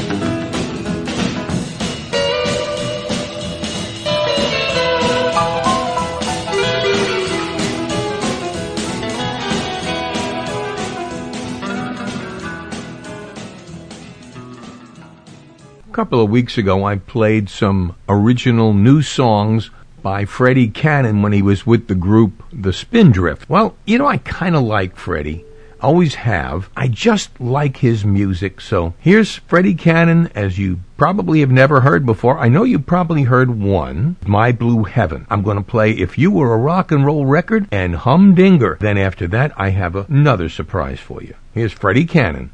A 15.87 15.93
couple 15.93 16.21
of 16.21 16.31
weeks 16.31 16.59
ago, 16.59 16.85
I 16.85 16.97
played 16.97 17.49
some 17.49 17.95
original 18.09 18.75
new 18.75 19.03
songs 19.03 19.71
by 20.03 20.25
Freddie 20.25 20.69
Cannon 20.69 21.23
when 21.23 21.33
he 21.33 21.43
was 21.43 21.65
with 21.65 21.87
the 21.87 21.95
group 21.95 22.43
The 22.53 22.73
Spindrift. 22.73 23.49
Well, 23.49 23.77
you 23.87 23.99
know, 23.99 24.07
I 24.07 24.17
kind 24.17 24.57
of 24.57 24.63
like 24.63 24.97
Freddie. 24.97 25.45
Always 25.83 26.15
have. 26.17 26.69
I 26.77 26.89
just 26.89 27.41
like 27.41 27.79
his 27.79 28.05
music. 28.05 28.61
So 28.61 28.95
here's 28.99 29.37
Freddie 29.37 29.75
Cannon, 29.75 30.31
as 30.35 30.59
you 30.59 30.81
probably 30.97 31.41
have 31.41 31.51
never 31.51 31.81
heard 31.81 32.05
before. 32.05 32.39
I 32.39 32.49
know 32.49 32.65
you 32.65 32.79
probably 32.79 33.23
heard 33.23 33.59
one, 33.59 34.17
My 34.27 34.53
Blue 34.53 34.85
Heaven. 34.85 35.27
I'm 35.31 35.43
going 35.43 35.57
to 35.57 35.63
play 35.63 35.93
If 35.93 36.19
You 36.19 36.31
Were 36.31 36.53
a 36.53 36.59
Rock 36.59 36.93
and 36.93 37.07
Roll 37.07 37.25
Record 37.25 37.67
and 37.73 37.97
Humdinger. 37.97 38.77
Then 38.81 38.99
after 38.99 39.27
that, 39.29 39.53
I 39.57 39.71
have 39.71 39.97
another 39.97 40.49
surprise 40.49 41.01
for 41.01 41.23
you. 41.23 41.35
Here's 41.55 41.73
Freddie 41.73 42.05
Cannon. 42.05 42.51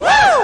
Well, 0.00 0.35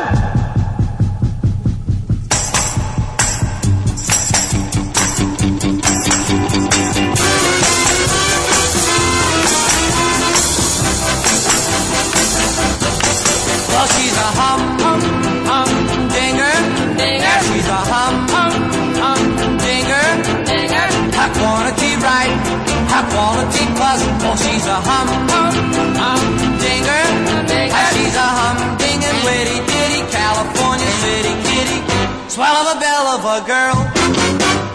Swell 32.33 32.57
of 32.57 32.77
a 32.79 32.81
bell 32.81 33.09
of 33.09 33.25
a 33.27 33.45
girl. 33.47 33.75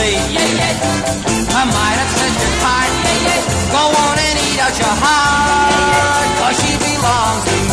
Easily. 0.08 0.72
I 1.52 1.64
might 1.68 1.98
have 2.02 2.12
set 2.16 2.34
your 2.44 2.56
heart. 2.64 2.92
Go 3.76 3.84
on 3.84 4.16
and 4.18 4.38
eat 4.48 4.60
out 4.64 4.76
your 4.80 4.96
heart. 5.04 6.28
Cause 6.40 6.56
she 6.62 6.72
belongs 6.80 7.44
to 7.46 7.56
me. 7.62 7.67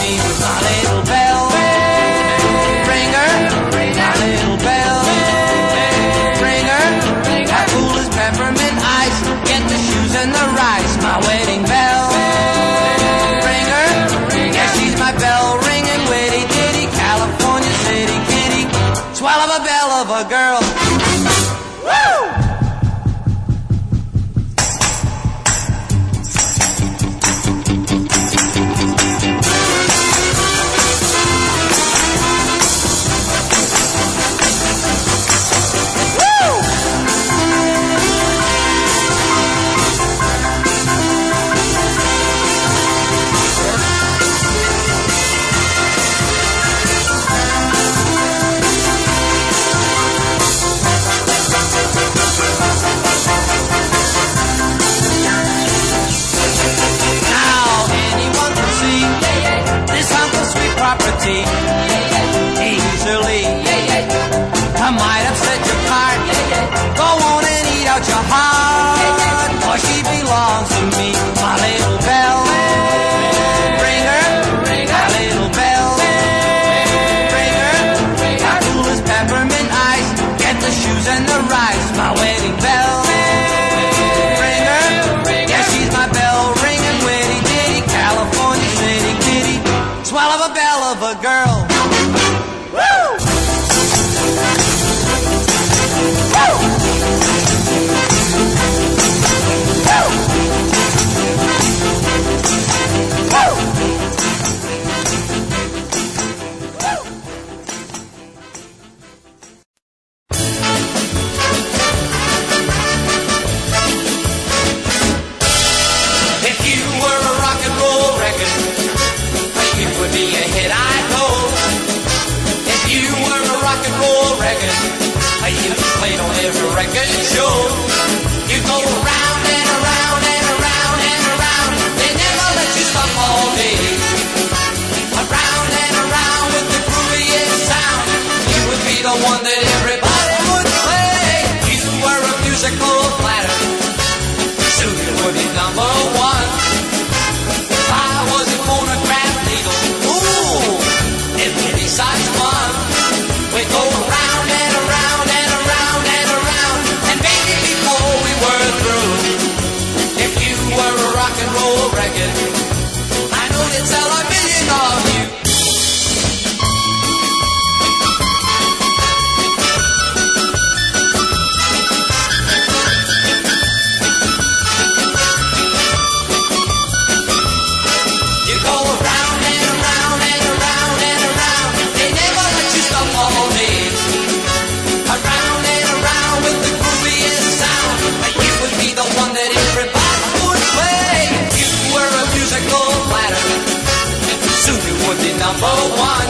number 195.44 195.76
one. 196.00 196.28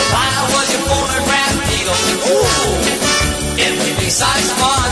if 0.00 0.10
I 0.16 0.32
was 0.52 0.66
your 0.72 0.84
phonograph 0.88 1.54
needle. 1.68 2.00
Ooh, 2.32 2.72
it 3.60 3.72
would 3.76 3.96
be 4.00 4.08
such 4.08 4.46
fun. 4.56 4.90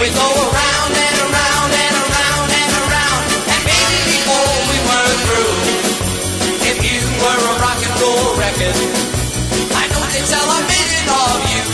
We 0.00 0.06
go 0.16 0.28
around 0.48 0.92
and 1.04 1.16
around 1.28 1.70
and 1.84 1.94
around 2.08 2.48
and 2.48 2.72
around, 2.80 3.24
and 3.52 3.60
maybe 3.68 3.98
before 4.08 4.52
we 4.72 4.78
were 4.88 5.12
through, 5.24 5.52
if 6.70 6.78
you 6.86 6.98
were 7.20 7.40
a 7.52 7.54
rock 7.60 7.80
and 7.84 7.94
roll 8.00 8.28
record, 8.40 8.76
I 9.76 9.84
know 9.92 10.02
they 10.08 10.24
tell 10.32 10.48
a 10.48 10.60
million 10.72 11.06
of 11.12 11.38
you. 11.52 11.64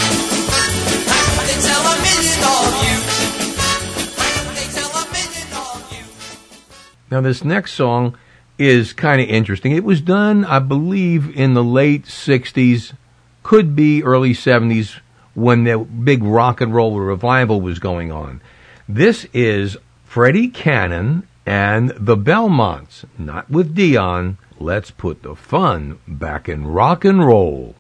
I 1.15 1.21
know 1.31 1.43
they 1.47 1.59
tell 1.63 1.85
a 1.95 1.97
million 2.09 2.41
of 2.59 2.73
you. 2.87 2.97
I 4.19 4.29
know 4.35 4.51
they 4.59 4.69
tell 4.79 4.93
a 4.99 5.05
million 5.15 5.49
of 5.63 5.79
you. 5.95 6.05
Now 7.13 7.21
this 7.21 7.45
next 7.45 7.75
song 7.79 8.17
is 8.59 8.93
kind 8.93 9.21
of 9.21 9.29
interesting. 9.29 9.73
It 9.73 9.85
was 9.85 10.01
done, 10.01 10.45
I 10.45 10.59
believe, 10.59 11.35
in 11.37 11.55
the 11.55 11.65
late 11.65 12.05
60s, 12.05 12.95
could 13.43 13.75
be 13.75 14.03
early 14.03 14.33
70s, 14.33 15.01
when 15.35 15.65
the 15.65 15.79
big 15.79 16.23
rock 16.23 16.61
and 16.61 16.75
roll 16.75 16.99
revival 17.01 17.61
was 17.61 17.79
going 17.79 18.13
on. 18.13 18.41
This 18.89 19.27
is 19.33 19.77
Freddie 20.05 20.49
Cannon 20.49 21.27
and 21.45 21.91
the 21.99 22.17
Belmonts, 22.17 23.05
not 23.19 23.51
with 23.51 23.75
Dion. 23.75 24.39
Let's 24.61 24.91
put 24.93 25.23
the 25.23 25.35
fun 25.35 25.99
back 26.07 26.49
in 26.49 26.67
rock 26.67 27.05
and 27.05 27.27
roll. 27.27 27.75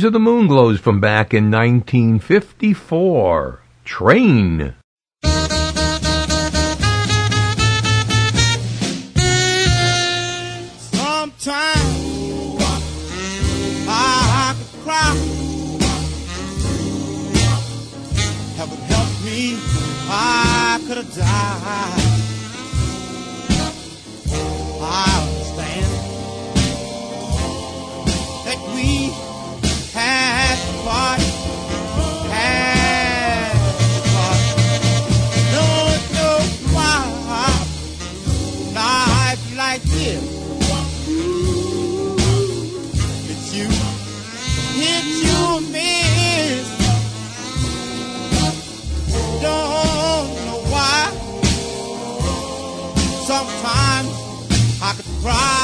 Days 0.00 0.06
of 0.06 0.14
the 0.14 0.18
Moonglows 0.18 0.80
from 0.80 0.98
back 0.98 1.34
in 1.34 1.50
1954. 1.50 3.60
Train. 3.84 4.74
cry. 55.22 55.59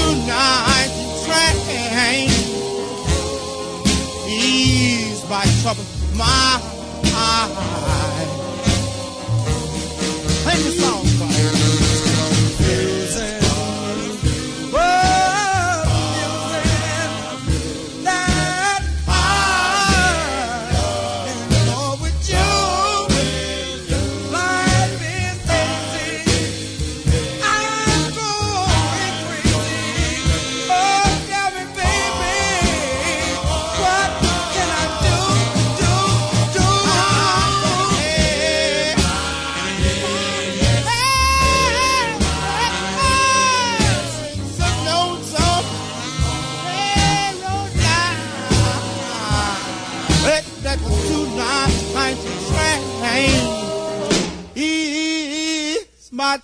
tonight 0.00 0.90
by 5.30 5.44
trouble 5.62 5.84
my 6.16 6.60
eye. 7.14 8.26
Play 10.42 10.56
the 10.56 10.72
song. 10.72 10.99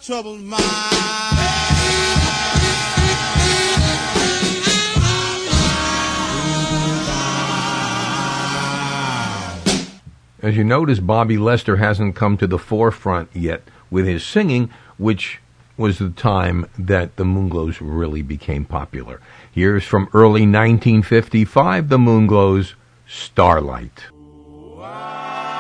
troubled 0.01 0.41
mind. 0.41 0.63
As 10.43 10.57
you 10.57 10.63
notice, 10.63 11.01
Bobby 11.01 11.39
Lester 11.39 11.77
hasn't 11.77 12.15
come 12.15 12.37
to 12.37 12.47
the 12.47 12.59
forefront 12.59 13.31
yet 13.35 13.63
with 13.91 14.07
his 14.07 14.25
singing, 14.25 14.71
which 14.97 15.41
was 15.77 15.99
the 15.99 16.11
time 16.11 16.69
that 16.79 17.17
the 17.17 17.25
Moonglows 17.25 17.79
really 17.81 18.23
became 18.23 18.65
popular. 18.65 19.21
Here's 19.51 19.85
from 19.85 20.09
early 20.13 20.43
1955 20.43 21.89
the 21.89 21.99
Moonglows 21.99 22.75
Starlight. 23.07 24.05
Wow. 24.13 25.57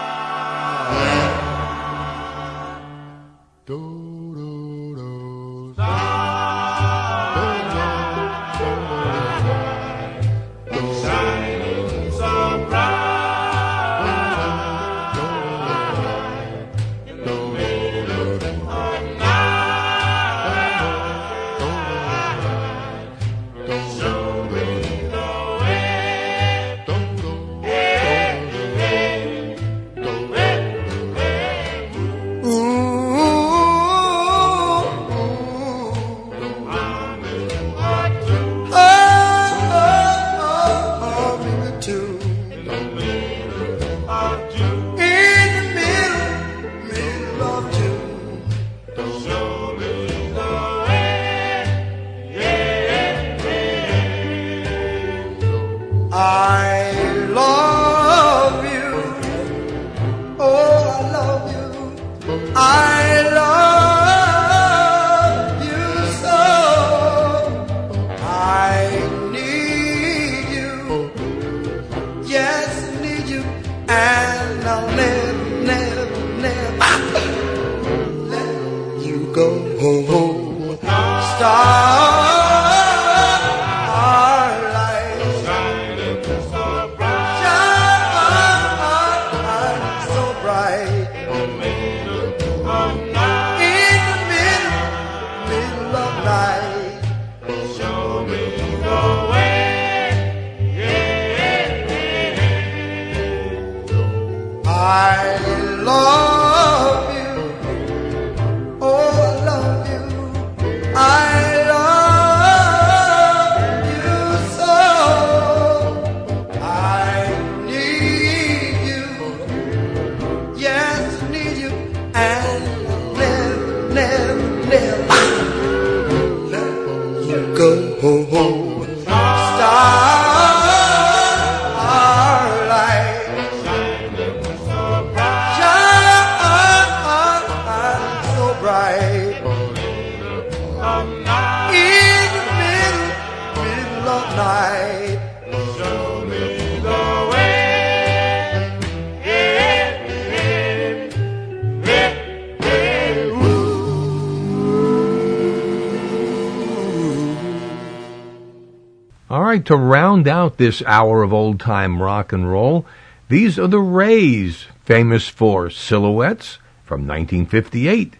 To 159.67 159.77
round 159.77 160.27
out 160.27 160.57
this 160.57 160.83
hour 160.87 161.23
of 161.23 161.33
old 161.33 161.61
time 161.61 162.01
rock 162.01 162.33
and 162.33 162.51
roll, 162.51 162.87
these 163.29 163.59
are 163.59 163.67
the 163.67 163.81
Rays, 163.81 164.67
famous 164.85 165.29
for 165.29 165.69
Silhouettes 165.69 166.59
from 166.85 167.07
1958. 167.07 168.15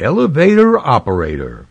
Elevator 0.00 0.78
Operator. 0.78 1.66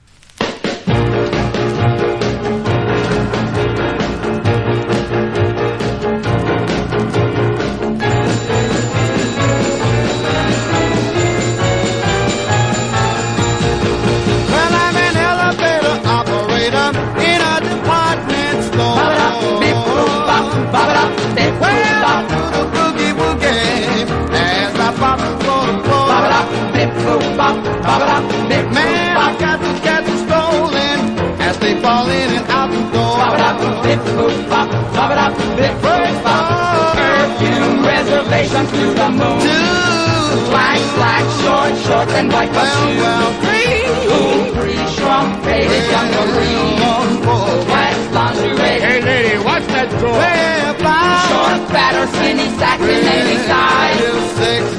Short, 42.05 42.17
and 42.17 42.31
white 42.31 42.51
well, 42.51 42.87
shoes. 42.87 43.01
well, 43.01 43.33
three, 43.43 43.83
Cool, 44.09 44.61
free, 44.61 44.95
shrunk, 44.95 45.43
faded, 45.43 45.83
young 45.91 46.09
marine. 46.11 46.79
one, 46.81 47.13
four, 47.23 47.65
lingerie. 48.11 48.57
Hey, 48.57 49.01
lady, 49.01 49.37
that 49.67 49.89
door. 50.01 50.11
well, 50.11 50.73
five, 50.83 51.29
Short, 51.29 51.69
fat, 51.71 51.93
or 51.95 52.07
skinny, 52.07 52.47
satin, 52.57 52.89
any 52.89 53.37
size. 53.47 54.72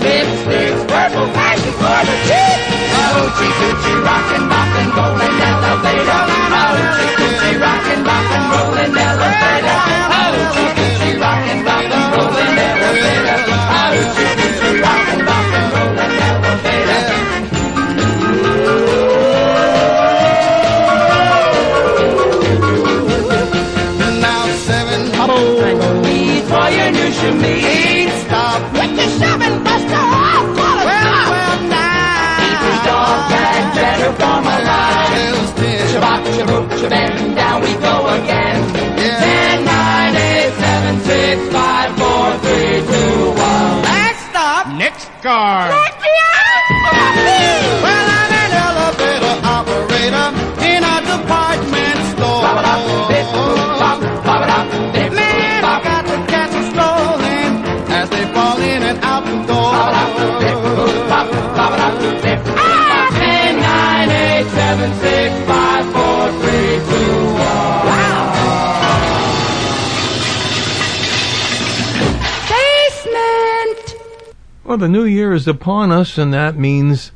The 74.84 74.88
new 74.90 75.04
year 75.04 75.32
is 75.32 75.48
upon 75.48 75.90
us, 75.90 76.18
and 76.18 76.34
that 76.34 76.58
means 76.58 77.10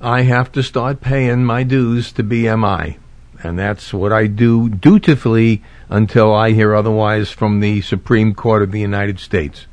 I 0.00 0.22
have 0.22 0.50
to 0.50 0.64
start 0.64 1.00
paying 1.00 1.44
my 1.44 1.62
dues 1.62 2.10
to 2.10 2.24
BMI. 2.24 2.96
And 3.40 3.56
that's 3.56 3.94
what 3.94 4.12
I 4.12 4.26
do 4.26 4.68
dutifully 4.68 5.62
until 5.88 6.34
I 6.34 6.50
hear 6.50 6.74
otherwise 6.74 7.30
from 7.30 7.60
the 7.60 7.82
Supreme 7.82 8.34
Court 8.34 8.64
of 8.64 8.72
the 8.72 8.80
United 8.80 9.20
States. 9.20 9.68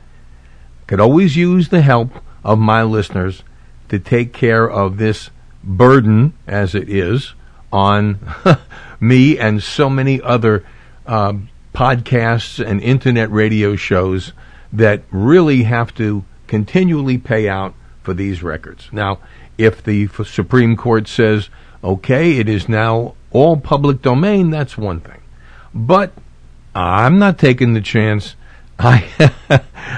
Could 0.86 1.00
always 1.00 1.36
use 1.36 1.70
the 1.70 1.82
help 1.82 2.12
of 2.44 2.60
my 2.60 2.84
listeners 2.84 3.42
to 3.90 3.98
take 3.98 4.32
care 4.32 4.70
of 4.70 4.98
this 4.98 5.32
burden, 5.64 6.34
as 6.46 6.76
it 6.76 6.88
is, 6.88 7.34
on 7.74 8.20
me 9.00 9.40
and 9.40 9.64
so 9.64 9.90
many 9.90 10.22
other 10.22 10.64
uh, 11.08 11.34
podcasts 11.74 12.64
and 12.64 12.84
internet 12.84 13.32
radio 13.32 13.76
shows 13.76 14.32
that 14.72 15.02
really 15.10 15.64
have 15.64 15.92
to 15.96 16.24
continually 16.48 17.18
pay 17.18 17.48
out 17.48 17.74
for 18.04 18.14
these 18.14 18.44
records. 18.44 18.90
Now, 18.92 19.20
if 19.58 19.84
the 19.84 20.08
Supreme 20.26 20.76
Court 20.76 21.08
says, 21.08 21.50
okay, 21.84 22.38
it 22.38 22.50
is 22.50 22.70
now 22.70 23.16
all 23.32 23.58
public 23.58 24.02
domain, 24.02 24.50
that's 24.50 24.78
one 24.78 25.00
thing. 25.00 25.22
But 25.74 26.14
I'm 26.74 27.20
not 27.20 27.38
taking 27.38 27.74
the 27.74 27.82
chance. 27.82 28.36
I 28.80 29.06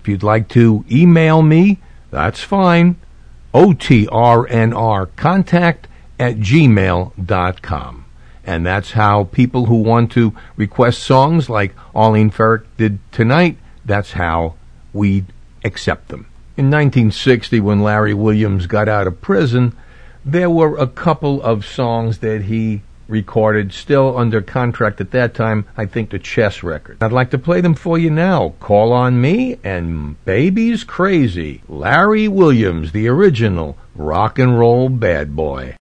If 0.00 0.08
you'd 0.08 0.22
like 0.22 0.48
to 0.48 0.84
email 0.90 1.42
me, 1.42 1.78
that's 2.10 2.42
fine. 2.42 2.96
OTRNR 3.54 5.08
contact 5.16 5.88
at 6.18 6.36
gmail.com. 6.36 8.01
And 8.44 8.66
that's 8.66 8.92
how 8.92 9.24
people 9.24 9.66
who 9.66 9.76
want 9.76 10.12
to 10.12 10.34
request 10.56 11.02
songs 11.02 11.48
like 11.48 11.74
Arlene 11.94 12.30
Ferrick 12.30 12.64
did 12.76 12.98
tonight, 13.12 13.56
that's 13.84 14.12
how 14.12 14.54
we 14.92 15.24
accept 15.64 16.08
them. 16.08 16.26
In 16.56 16.66
1960, 16.66 17.60
when 17.60 17.82
Larry 17.82 18.14
Williams 18.14 18.66
got 18.66 18.88
out 18.88 19.06
of 19.06 19.20
prison, 19.20 19.76
there 20.24 20.50
were 20.50 20.76
a 20.76 20.86
couple 20.86 21.42
of 21.42 21.64
songs 21.64 22.18
that 22.18 22.42
he 22.42 22.82
recorded 23.08 23.72
still 23.72 24.16
under 24.16 24.40
contract 24.40 25.00
at 25.00 25.10
that 25.10 25.34
time, 25.34 25.66
I 25.76 25.86
think 25.86 26.10
the 26.10 26.18
chess 26.18 26.62
record. 26.62 27.02
I'd 27.02 27.12
like 27.12 27.30
to 27.30 27.38
play 27.38 27.60
them 27.60 27.74
for 27.74 27.98
you 27.98 28.10
now. 28.10 28.54
Call 28.60 28.92
on 28.92 29.20
Me 29.20 29.58
and 29.62 30.22
Baby's 30.24 30.82
Crazy. 30.82 31.62
Larry 31.68 32.26
Williams, 32.26 32.92
the 32.92 33.08
original 33.08 33.76
rock 33.94 34.38
and 34.38 34.58
roll 34.58 34.88
bad 34.88 35.36
boy. 35.36 35.76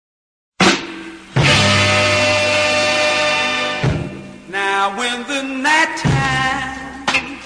When 4.97 5.23
the 5.23 5.41
night 5.41 5.97
time 5.97 7.39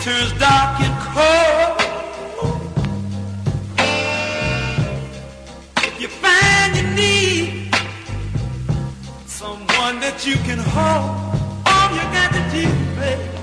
turns 0.00 0.32
dark 0.38 0.80
and 0.80 0.96
cold, 1.12 1.78
if 5.84 6.00
you 6.00 6.08
find 6.08 6.74
you 6.74 6.86
need 6.96 7.74
someone 9.26 10.00
that 10.00 10.24
you 10.26 10.36
can 10.36 10.58
hold. 10.58 11.10
All 11.66 11.90
you 11.94 12.02
got 12.16 12.32
to 12.32 12.42
do, 12.50 12.66
baby, 12.98 13.37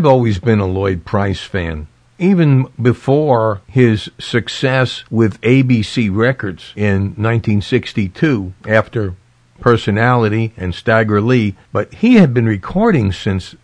I've 0.00 0.06
always 0.06 0.38
been 0.38 0.60
a 0.60 0.66
Lloyd 0.66 1.04
Price 1.04 1.42
fan. 1.42 1.86
Even 2.18 2.68
before 2.80 3.60
his 3.66 4.10
success 4.18 5.04
with 5.10 5.38
ABC 5.42 6.08
Records 6.10 6.72
in 6.74 7.12
1962, 7.18 8.54
after 8.66 9.14
Personality 9.60 10.54
and 10.56 10.74
Stagger 10.74 11.20
Lee, 11.20 11.54
but 11.70 11.92
he 11.92 12.14
had 12.14 12.32
been 12.32 12.46
recording 12.46 13.12
since 13.12 13.56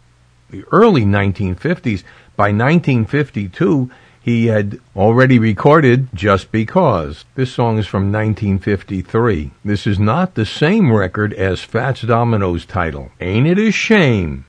the 0.51 0.62
early 0.72 1.07
1950s. 1.07 2.03
By 2.37 2.53
1952, 2.53 3.91
he 4.20 4.49
had 4.49 4.78
already 4.95 5.39
recorded 5.39 6.11
Just 6.12 6.53
Because. 6.53 7.24
This 7.34 7.51
song 7.51 7.78
is 7.78 7.87
from 7.87 8.12
1953. 8.12 9.53
This 9.64 9.87
is 9.87 9.99
not 9.99 10.34
the 10.34 10.45
same 10.45 10.93
record 10.93 11.32
as 11.32 11.62
Fats 11.62 12.03
Domino's 12.03 12.66
title, 12.66 13.11
Ain't 13.22 13.47
It 13.47 13.59
a 13.59 13.70
Shame? 13.70 14.45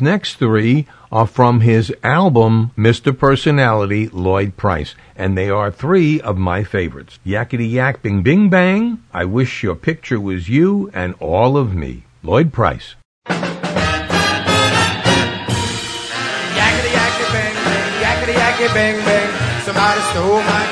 These 0.00 0.06
next 0.06 0.36
three 0.36 0.86
are 1.12 1.26
from 1.26 1.60
his 1.60 1.92
album, 2.02 2.70
Mr. 2.74 3.12
Personality, 3.12 4.08
Lloyd 4.08 4.56
Price, 4.56 4.94
and 5.14 5.36
they 5.36 5.50
are 5.50 5.70
three 5.70 6.18
of 6.22 6.38
my 6.38 6.64
favorites. 6.64 7.18
Yakety 7.26 7.70
Yak 7.70 8.00
Bing 8.00 8.22
Bing 8.22 8.48
Bang, 8.48 9.04
I 9.12 9.26
Wish 9.26 9.62
Your 9.62 9.74
Picture 9.74 10.18
Was 10.18 10.48
You, 10.48 10.90
and 10.94 11.14
All 11.20 11.58
of 11.58 11.74
Me, 11.74 12.04
Lloyd 12.22 12.50
Price. 12.50 12.94
Yakety 13.28 13.42
Yakety 16.96 17.32
Bang 17.34 17.54
Bang, 17.54 17.92
Yakety 18.00 18.32
Yakety 18.32 18.72
Bang 18.72 19.04
Bang, 19.04 19.60
somebody 19.66 20.00
stole 20.12 20.40
my 20.40 20.69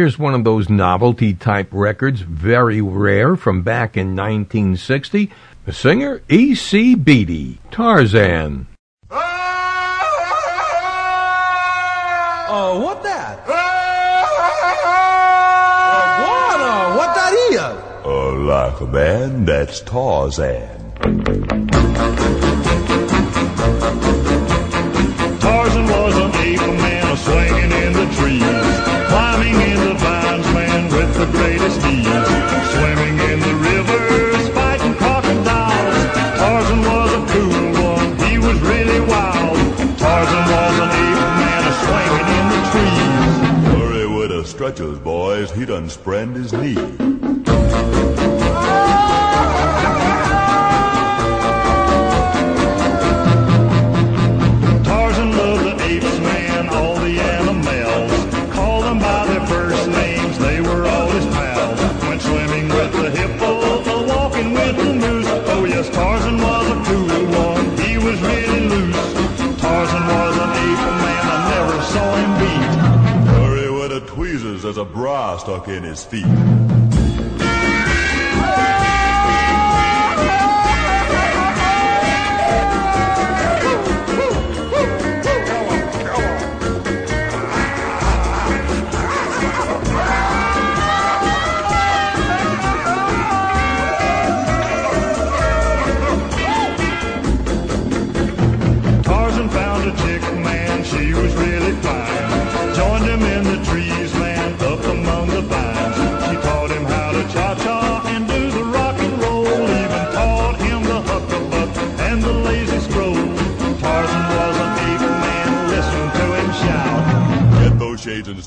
Here's 0.00 0.18
one 0.18 0.32
of 0.32 0.44
those 0.44 0.70
novelty 0.70 1.34
type 1.34 1.68
records, 1.72 2.22
very 2.22 2.80
rare, 2.80 3.36
from 3.36 3.60
back 3.60 3.98
in 3.98 4.16
1960. 4.16 5.30
The 5.66 5.74
singer 5.74 6.22
E.C. 6.26 6.94
Beatty, 6.94 7.58
Tarzan. 7.70 8.66
Oh, 9.10 9.18
what 12.82 13.02
that? 13.02 13.46
what? 13.46 13.56
Uh, 16.62 16.94
what 16.96 17.14
that 17.14 17.34
is? 17.34 17.58
Uh, 18.06 18.32
like 18.36 18.80
a 18.80 18.86
man, 18.86 19.44
that's 19.44 19.80
Tarzan. 19.82 20.92
Tarzan 25.40 25.84
was 25.84 26.16
an 26.16 26.34
ape 26.36 26.58
man, 26.58 27.06
a 27.06 27.16
swinging 27.18 27.70
in 27.70 27.92
the 27.92 28.06
trees, 28.16 28.49
the 31.20 31.26
greatest 31.32 31.84
ease, 31.84 32.06
swimming 32.72 33.18
in 33.30 33.40
the 33.40 33.54
rivers, 33.56 34.48
fighting 34.54 34.94
crocodiles. 34.94 35.94
Tarzan 36.38 36.80
was 36.80 37.12
a 37.12 37.32
cool 37.32 37.82
one, 37.84 38.16
he 38.26 38.38
was 38.38 38.58
really 38.60 39.00
wild. 39.00 39.58
Tarzan 39.98 40.44
was 40.56 40.78
an 40.80 40.88
ape 40.88 41.22
man, 41.42 41.62
a 41.68 41.74
swinging 41.84 42.28
in 42.38 42.46
the 42.54 42.60
trees. 42.72 43.76
Hurry 43.76 44.06
with 44.06 44.30
the 44.30 44.44
stretchers, 44.46 44.98
boys. 44.98 45.50
He 45.50 45.66
done 45.66 45.90
sprained 45.90 46.36
his 46.36 46.54
knee. 46.54 47.19
A 74.80 74.84
bra 74.84 75.36
stuck 75.36 75.68
in 75.68 75.82
his 75.82 76.04
feet. 76.04 76.24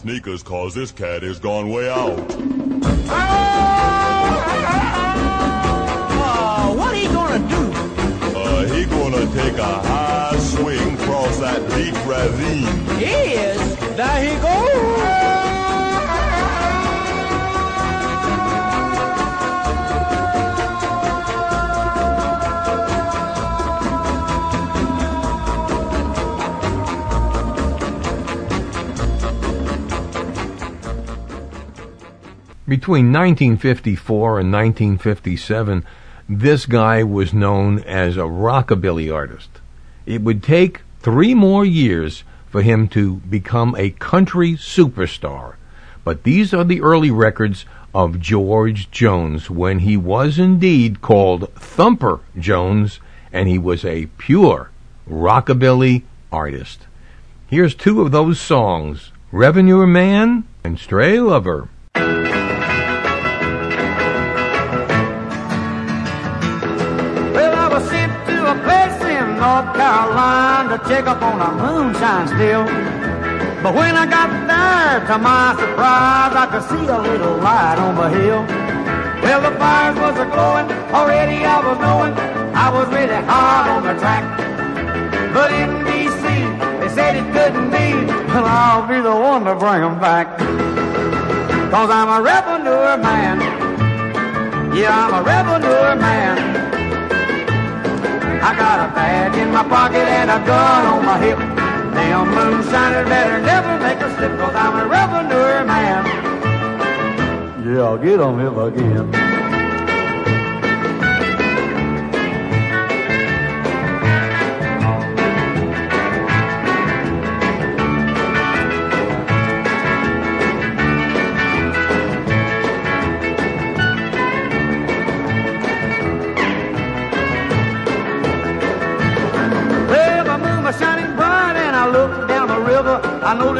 Sneakers, 0.03 0.43
cause 0.43 0.75
this 0.75 0.91
cat 0.91 1.23
is 1.23 1.39
gone 1.39 1.69
way 1.69 1.89
out. 1.89 2.19
Uh, 6.19 6.73
what 6.75 6.93
he 6.93 7.07
gonna 7.07 7.39
do? 7.47 7.71
Uh, 8.37 8.65
he 8.65 8.83
gonna 8.85 9.25
take 9.33 9.57
a 9.57 9.63
high 9.63 10.37
swing 10.39 10.95
across 10.95 11.39
that 11.39 11.61
deep 11.69 11.95
ravine. 12.05 12.67
Is 13.01 13.77
there 13.95 14.23
he 14.25 14.35
go? 14.41 15.22
Between 32.73 33.13
1954 33.13 34.39
and 34.39 34.51
1957, 34.51 35.85
this 36.27 36.65
guy 36.65 37.03
was 37.03 37.31
known 37.31 37.77
as 37.83 38.17
a 38.17 38.21
rockabilly 38.21 39.13
artist. 39.13 39.61
It 40.07 40.23
would 40.23 40.41
take 40.41 40.81
three 40.99 41.35
more 41.35 41.63
years 41.63 42.23
for 42.49 42.63
him 42.63 42.87
to 42.87 43.17
become 43.29 43.75
a 43.77 43.91
country 43.91 44.53
superstar. 44.53 45.53
But 46.03 46.23
these 46.23 46.51
are 46.51 46.63
the 46.63 46.81
early 46.81 47.11
records 47.11 47.65
of 47.93 48.19
George 48.19 48.89
Jones 48.89 49.51
when 49.51 49.77
he 49.77 49.95
was 49.95 50.39
indeed 50.39 50.99
called 50.99 51.53
Thumper 51.53 52.21
Jones 52.39 52.99
and 53.31 53.47
he 53.47 53.59
was 53.59 53.85
a 53.85 54.07
pure 54.17 54.71
rockabilly 55.07 56.01
artist. 56.31 56.87
Here's 57.45 57.75
two 57.75 58.01
of 58.01 58.11
those 58.11 58.41
songs 58.41 59.11
Revenue 59.31 59.85
Man 59.85 60.45
and 60.63 60.79
Slave 60.79 61.21
Lover. 61.21 61.69
North 69.43 69.75
Carolina 69.75 70.77
to 70.77 70.79
check 70.87 71.05
up 71.05 71.21
on 71.21 71.35
a 71.43 71.51
moonshine 71.51 72.27
still. 72.31 72.63
But 73.61 73.75
when 73.75 73.93
I 73.93 74.05
got 74.07 74.31
there, 74.47 75.03
to 75.07 75.17
my 75.19 75.51
surprise, 75.59 76.33
I 76.43 76.45
could 76.47 76.63
see 76.71 76.85
a 76.87 76.97
little 76.97 77.35
light 77.43 77.75
on 77.75 77.95
the 77.99 78.07
hill. 78.07 78.41
Well, 79.21 79.41
the 79.43 79.51
fires 79.59 79.97
was 79.99 80.15
a 80.15 80.27
glowing, 80.31 80.71
already 80.95 81.43
I 81.43 81.59
was 81.59 81.77
knowing 81.83 82.13
I 82.55 82.67
was 82.71 82.87
really 82.87 83.19
hard 83.27 83.67
on 83.75 83.81
the 83.83 83.95
track. 83.99 84.23
But 85.35 85.51
in 85.51 85.69
D.C., 85.87 86.23
they 86.79 86.89
said 86.95 87.17
it 87.19 87.27
couldn't 87.35 87.69
be, 87.75 87.87
well, 88.31 88.47
I'll 88.47 88.87
be 88.87 89.01
the 89.01 89.11
one 89.11 89.43
to 89.43 89.55
bring 89.55 89.81
bring 89.81 89.83
'em 89.83 89.99
back. 89.99 90.37
Cause 91.73 91.89
I'm 91.89 92.07
a 92.07 92.21
revenue 92.21 92.95
man. 93.03 93.37
Yeah, 94.73 95.03
I'm 95.03 95.13
a 95.19 95.21
revenue 95.21 95.99
man. 95.99 96.72
I 98.43 98.53
got 98.57 98.89
a 98.89 98.93
bag 98.93 99.35
in 99.35 99.53
my 99.53 99.63
pocket 99.63 100.05
and 100.05 100.29
a 100.29 100.39
gun 100.45 100.85
on 100.85 101.05
my 101.05 101.17
hip. 101.17 101.39
Them 101.39 102.27
moonshiners 102.35 103.07
better 103.07 103.39
never 103.41 103.79
make 103.79 103.99
a 103.99 104.09
slip, 104.17 104.37
cause 104.37 104.53
I'm 104.53 104.75
a 104.83 104.85
revenue 104.85 105.65
man. 105.65 106.03
Yeah, 107.65 107.83
I'll 107.83 107.97
get 107.97 108.19
'em 108.19 108.41
if 108.41 108.57
I 108.57 109.32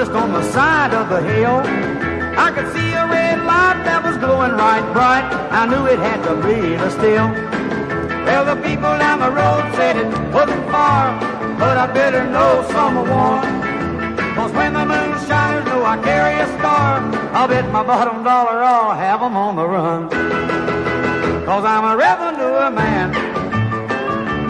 Noticed 0.03 0.21
on 0.21 0.33
the 0.33 0.51
side 0.51 0.93
of 0.93 1.07
the 1.07 1.21
hill, 1.21 1.63
I 2.35 2.51
could 2.51 2.67
see 2.75 2.91
a 2.91 3.07
red 3.07 3.39
light 3.45 3.79
that 3.87 4.03
was 4.03 4.17
glowing 4.17 4.51
right 4.51 4.83
bright. 4.91 5.23
I 5.47 5.63
knew 5.65 5.85
it 5.87 5.97
had 5.97 6.19
to 6.27 6.35
be 6.43 6.75
the 6.75 6.89
still. 6.91 7.31
Well, 8.27 8.43
the 8.43 8.59
people 8.67 8.91
down 8.99 9.19
the 9.23 9.31
road 9.31 9.63
said 9.79 9.95
it 9.95 10.11
wasn't 10.35 10.67
far, 10.67 11.15
but 11.55 11.77
I 11.77 11.87
better 11.87 12.27
know 12.27 12.67
someone. 12.75 13.47
Cause 14.35 14.51
when 14.51 14.73
the 14.73 14.83
moon 14.83 15.15
shines, 15.23 15.63
know 15.71 15.85
I 15.85 15.95
carry 16.03 16.35
a 16.35 16.47
star. 16.59 16.99
I'll 17.31 17.47
bet 17.47 17.71
my 17.71 17.83
bottom 17.83 18.25
dollar 18.25 18.59
I'll 18.61 18.91
have 18.91 19.21
'em 19.23 19.37
on 19.37 19.55
the 19.55 19.65
run. 19.65 20.09
Cause 21.45 21.63
I'm 21.63 21.85
a 21.85 21.95
revenue 21.95 22.59
man. 22.75 23.07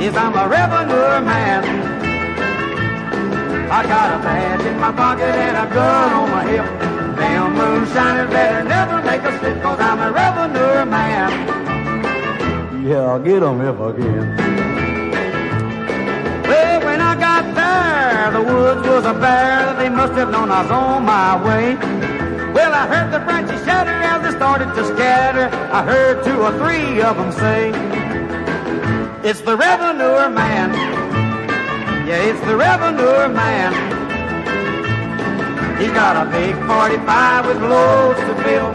Yes, 0.01 0.17
I'm 0.17 0.33
a 0.33 0.47
revenue 0.49 1.21
man. 1.23 1.82
I 3.73 3.81
got 3.87 4.19
a 4.19 4.23
badge 4.23 4.65
in 4.67 4.79
my 4.79 4.91
pocket 4.91 5.33
and 5.33 5.57
a 5.57 5.73
gun 5.73 6.13
on 6.13 6.29
my 6.29 6.43
hip. 6.45 6.63
Damn 7.17 7.53
moonshiners 7.55 8.29
better 8.29 8.63
never 8.63 9.01
make 9.01 9.23
a 9.23 9.39
slip, 9.39 9.63
cause 9.63 9.79
I'm 9.79 9.99
a 9.99 10.11
revenue 10.11 10.85
man. 10.85 11.29
Yeah, 12.85 12.97
I'll 12.97 13.17
get 13.17 13.39
get 13.39 13.41
'em 13.41 13.61
if 13.61 13.81
I 13.87 13.91
can. 13.97 14.23
Well, 16.49 16.85
when 16.85 17.01
I 17.01 17.13
got 17.27 17.43
there, 17.57 18.31
the 18.37 18.43
woods 18.53 18.87
was 18.87 19.05
a 19.05 19.15
bare. 19.15 19.73
They 19.79 19.89
must 19.89 20.13
have 20.19 20.29
known 20.29 20.51
I 20.51 20.61
was 20.61 20.69
on 20.69 21.03
my 21.05 21.43
way. 21.43 21.75
Well, 22.53 22.73
I 22.81 22.85
heard 22.93 23.11
the 23.11 23.21
branches 23.25 23.59
shatter 23.65 23.97
as 24.11 24.21
they 24.21 24.37
started 24.37 24.69
to 24.75 24.85
scatter. 24.93 25.49
I 25.79 25.81
heard 25.81 26.23
two 26.23 26.39
or 26.47 26.51
three 26.61 27.01
of 27.01 27.17
them 27.17 27.31
say, 27.31 27.73
It's 29.27 29.41
the 29.41 29.57
revenue 29.57 30.29
man. 30.29 30.92
Yeah, 32.05 32.17
it's 32.17 32.39
the 32.41 32.57
revenue 32.57 33.33
man. 33.33 33.71
He's 35.79 35.91
got 35.91 36.27
a 36.27 36.29
big 36.29 36.53
45 36.67 37.45
with 37.47 37.61
loads 37.61 38.19
to 38.19 38.35
fill. 38.43 38.73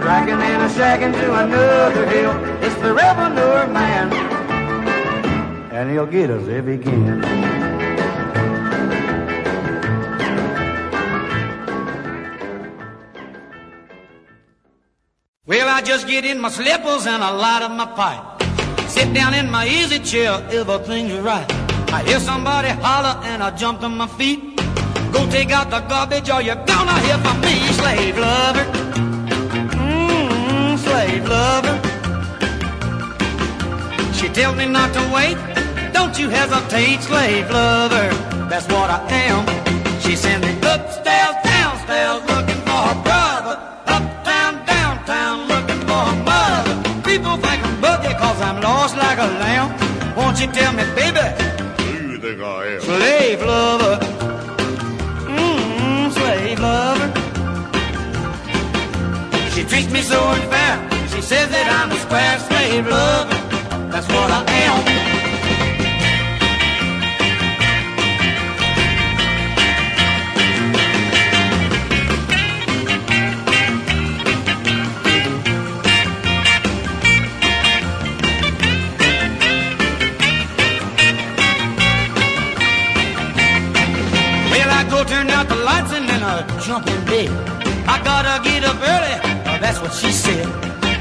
Dragging 0.00 0.34
and 0.34 0.62
a 0.62 0.68
shagging 0.68 1.12
to 1.12 1.44
another 1.44 2.06
hill. 2.06 2.32
It's 2.62 2.74
the 2.82 2.92
revenue 2.92 3.72
man. 3.72 4.12
And 5.72 5.90
he'll 5.90 6.04
get 6.04 6.30
us 6.30 6.46
if 6.48 6.66
he 6.66 6.76
can. 6.76 7.22
Well, 15.46 15.68
I 15.68 15.80
just 15.80 16.06
get 16.06 16.26
in 16.26 16.40
my 16.40 16.50
slippers 16.50 17.06
and 17.06 17.24
I 17.24 17.30
light 17.30 17.62
up 17.62 17.70
my 17.70 17.86
pipe. 17.86 18.42
Sit 18.90 19.14
down 19.14 19.32
in 19.32 19.50
my 19.50 19.66
easy 19.66 19.98
chair, 19.98 20.46
everything's 20.50 21.14
right. 21.20 21.65
I 21.92 22.02
hear 22.04 22.20
somebody 22.20 22.68
holler 22.68 23.20
and 23.24 23.42
I 23.42 23.50
jump 23.56 23.80
to 23.80 23.88
my 23.88 24.06
feet. 24.06 24.56
Go 25.12 25.28
take 25.30 25.50
out 25.50 25.70
the 25.70 25.80
garbage 25.80 26.28
or 26.30 26.42
you're 26.42 26.62
gonna 26.66 26.98
hear 27.00 27.18
from 27.18 27.40
me, 27.40 27.54
slave 27.80 28.18
lover. 28.18 28.64
Mmm, 29.76 30.78
slave 30.78 31.28
lover. 31.28 31.76
She 34.14 34.28
tells 34.28 34.56
me 34.56 34.66
not 34.66 34.92
to 34.94 35.02
wait. 35.14 35.36
Don't 35.92 36.18
you 36.18 36.28
hesitate, 36.28 37.00
slave 37.02 37.50
lover. 37.50 38.08
That's 38.50 38.66
what 38.68 38.90
I 38.90 39.00
am. 39.28 39.46
She 40.00 40.16
sends 40.16 40.46
me 40.46 40.52
upstairs, 40.62 41.36
downstairs, 41.44 42.22
looking 42.30 42.60
for 42.66 42.80
her 42.88 43.02
brother. 43.02 43.56
Uptown, 43.86 44.64
downtown, 44.66 45.48
looking 45.48 45.80
for 45.88 46.02
her 46.10 46.18
mother. 46.24 46.74
People 47.02 47.36
think 47.36 47.64
I'm 47.64 47.80
buggy 47.80 48.12
cause 48.14 48.40
I'm 48.40 48.60
lost 48.60 48.96
like 48.96 49.18
a 49.18 49.28
lamb. 49.42 49.68
Won't 50.16 50.40
you 50.40 50.46
tell 50.48 50.72
me, 50.72 50.84
baby? 50.94 51.35
I 52.46 52.66
am? 52.74 52.80
Slave 52.80 53.42
lover. 53.42 53.98
Mmm, 55.34 56.12
slave 56.12 56.60
lover. 56.60 57.08
She 59.54 59.64
treats 59.64 59.90
me 59.90 60.02
so 60.02 60.20
unfair. 60.20 60.74
She 61.08 61.20
says 61.22 61.48
that 61.50 61.66
I'm 61.78 61.90
a 61.90 61.98
square 62.04 62.38
slave 62.38 62.86
lover. 62.86 63.34
That's 63.90 64.06
what 64.08 64.30
I 64.30 64.44
am. 64.62 65.25
Turn 85.06 85.30
out 85.30 85.48
the 85.48 85.56
lights 85.56 85.92
and 85.92 86.08
then 86.08 86.22
I 86.22 86.34
jump 86.66 86.86
in 86.86 87.04
bed. 87.04 87.30
I 87.88 88.02
gotta 88.02 88.42
get 88.42 88.64
up 88.64 88.76
early, 88.94 89.16
that's 89.62 89.80
what 89.80 89.92
she 89.92 90.10
said. 90.12 90.46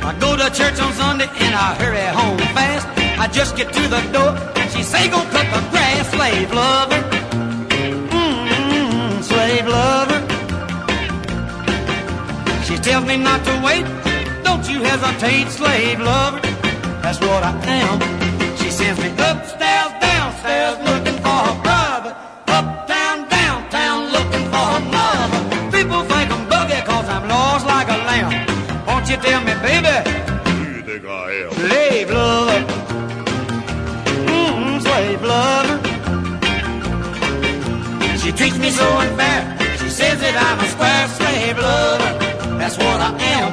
I 0.03 0.18
go 0.19 0.38
to 0.38 0.49
church 0.52 0.80
on 0.80 0.94
Sunday 0.94 1.27
and 1.45 1.56
I 1.56 1.76
hurry 1.76 2.06
home 2.19 2.38
fast. 2.56 2.88
I 3.19 3.27
just 3.27 3.56
get 3.57 3.73
to 3.73 3.82
the 3.88 4.02
door 4.11 4.56
she 4.76 4.84
say 4.84 5.07
go 5.07 5.22
cut 5.32 5.48
the 5.53 5.61
grass, 5.72 6.10
slave 6.11 6.52
lover. 6.52 7.02
Mmm, 8.11 9.23
slave 9.23 9.68
lover. 9.68 10.19
She 12.65 12.76
tells 12.77 13.06
me 13.06 13.15
not 13.18 13.44
to 13.45 13.53
wait. 13.64 13.86
Don't 14.44 14.68
you 14.69 14.82
hesitate, 14.82 15.48
slave 15.49 15.99
lover. 16.02 16.41
That's 17.03 17.19
what 17.22 17.41
I 17.44 17.53
am. 17.82 17.99
She 18.57 18.69
sends 18.69 18.99
me 18.99 19.10
upstairs, 19.11 19.91
downstairs, 20.02 20.77
looking 20.90 21.19
for 21.23 21.35
you 29.15 29.21
tell 29.21 29.41
me, 29.41 29.53
baby? 29.61 29.95
Who 30.49 30.63
you 30.75 30.81
think 30.81 31.05
I 31.05 31.31
am? 31.43 31.51
Slave 31.51 32.09
lover. 32.11 32.61
Mmm, 34.27 34.81
slave 34.81 35.21
lover. 35.21 35.77
She 38.17 38.31
treats 38.31 38.57
me 38.57 38.69
so 38.71 38.87
unfair. 39.03 39.57
She 39.79 39.89
says 39.89 40.19
that 40.19 40.35
I'm 40.47 40.59
a 40.59 40.67
square 40.73 41.07
slave 41.19 41.57
lover. 41.57 42.11
That's 42.59 42.77
what 42.77 42.99
I 42.99 43.11
am. 43.35 43.49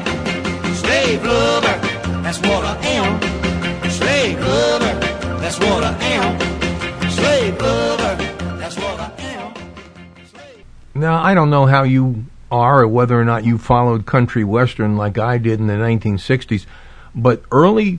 Slave 0.82 1.24
lover. 1.24 1.76
That's 2.24 2.38
what 2.38 2.64
I 2.64 2.76
am. 2.96 3.10
Slave 3.90 4.40
lover. 4.40 4.94
That's 5.42 5.58
what 5.58 5.84
I 5.84 5.92
am. 6.14 6.30
Slave 7.10 7.60
lover. 7.60 8.14
That's 8.58 8.76
what 8.76 9.00
I 9.00 9.10
am. 9.36 9.54
Now, 10.94 11.22
I 11.22 11.34
don't 11.34 11.50
know 11.50 11.66
how 11.66 11.82
you 11.84 12.24
are 12.52 12.82
or 12.82 12.88
whether 12.88 13.18
or 13.18 13.24
not 13.24 13.46
you 13.46 13.56
followed 13.56 14.04
country 14.04 14.44
western 14.44 14.96
like 14.96 15.16
I 15.16 15.38
did 15.38 15.58
in 15.58 15.66
the 15.66 15.74
1960s, 15.74 16.66
but 17.14 17.42
early 17.50 17.98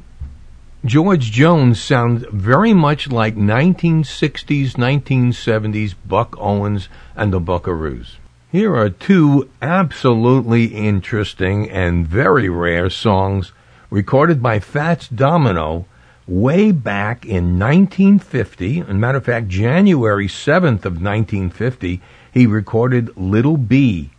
George 0.86 1.32
Jones 1.32 1.82
sounds 1.82 2.26
very 2.32 2.74
much 2.74 3.08
like 3.08 3.36
1960s, 3.36 4.74
1970s 4.74 5.96
Buck 6.06 6.36
Owens 6.38 6.88
and 7.16 7.34
the 7.34 7.40
Buckaroos. 7.40 8.18
Here 8.52 8.76
are 8.76 8.90
two 8.90 9.50
absolutely 9.62 10.66
interesting 10.66 11.70
and 11.70 12.06
very 12.06 12.50
rare 12.50 12.90
songs 12.90 13.54
recorded 13.90 14.44
by 14.44 14.60
Fats 14.60 15.08
Domino 15.08 15.86
way 16.28 16.72
back 16.72 17.26
in 17.26 17.58
1950. 17.58 18.82
As 18.82 18.90
a 18.90 18.94
matter 18.94 19.18
of 19.18 19.26
fact, 19.26 19.48
January 19.48 20.28
7th 20.28 20.86
of 20.86 21.02
1950, 21.02 22.02
he 22.32 22.46
recorded 22.46 23.16
Little 23.18 23.58
B 23.58 24.12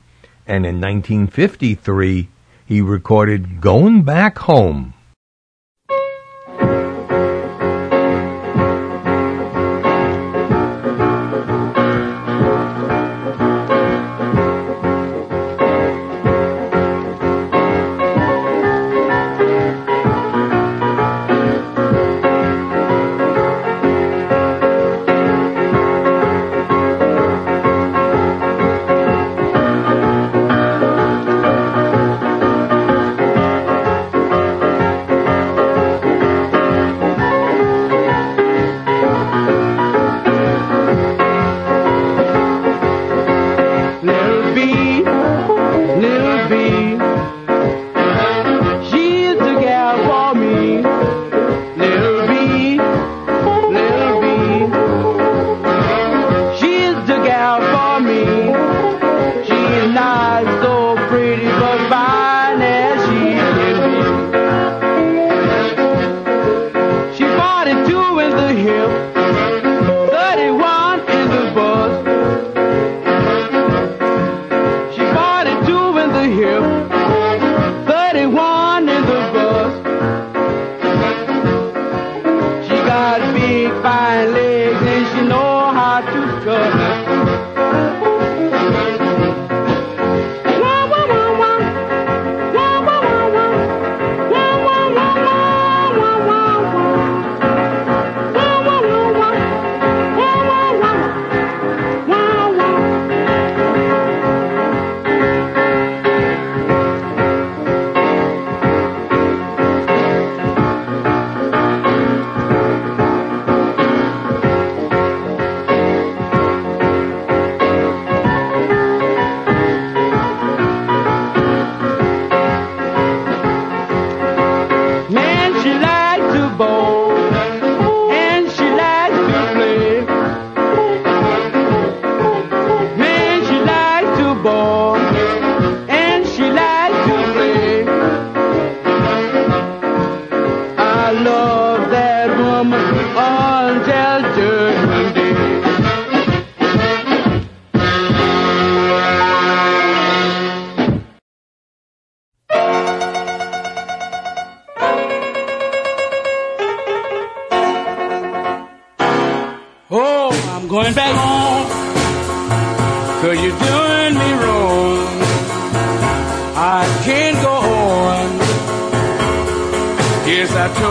and 0.47 0.65
in 0.67 0.81
1953 0.81 2.29
he 2.67 2.81
recorded 2.81 3.61
Going 3.61 4.03
Back 4.03 4.39
Home. 4.39 4.94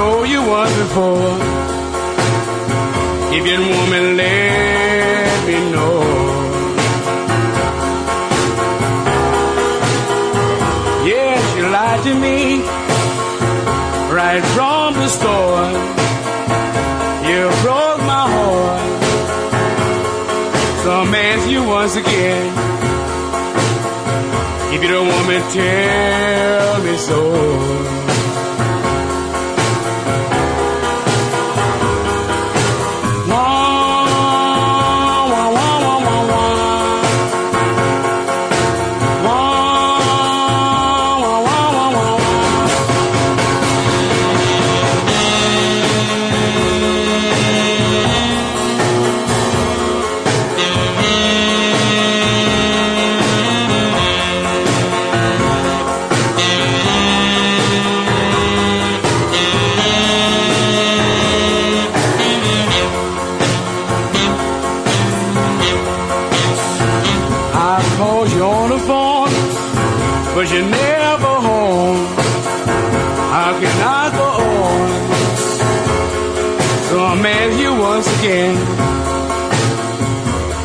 know 0.03 0.23
you 0.23 0.41
was 0.53 0.71
before. 0.83 1.35
If 3.35 3.41
you're 3.47 3.63
woman, 3.75 4.05
let 4.21 5.37
me 5.49 5.57
know. 5.73 5.99
Yes, 11.11 11.41
you 11.57 11.63
lied 11.77 12.01
to 12.07 12.13
me 12.25 12.39
right 14.19 14.43
from 14.55 14.87
the 15.01 15.09
store. 15.17 15.69
You 17.29 17.41
broke 17.63 18.01
my 18.13 18.25
heart. 18.35 18.91
So 20.81 20.89
I'm 21.01 21.13
asking 21.27 21.51
you 21.55 21.63
once 21.77 21.95
again. 22.03 22.45
If 24.73 24.79
you 24.83 24.89
don't 24.95 25.07
want 25.13 25.25
tell 25.57 26.83
me 26.87 26.95
so. 27.09 28.22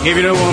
Give 0.09 0.17
you 0.17 0.31
away. 0.31 0.48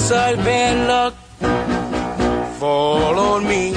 Why 0.00 0.06
such 0.06 0.36
bad 0.44 0.88
luck 0.88 1.14
fall 2.58 3.18
on 3.18 3.46
me? 3.46 3.72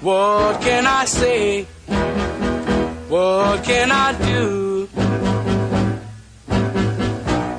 What 0.00 0.60
can 0.60 0.86
I 0.86 1.04
say? 1.04 1.64
What 3.08 3.64
can 3.64 3.90
I 3.90 4.12
do 4.32 4.86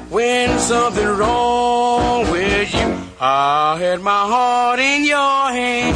when 0.09 0.59
something 0.59 1.07
wrong 1.07 2.31
with 2.31 2.73
you? 2.73 2.99
I 3.19 3.77
had 3.79 4.01
my 4.01 4.23
heart 4.33 4.79
in 4.79 5.05
your 5.05 5.51
hand. 5.59 5.95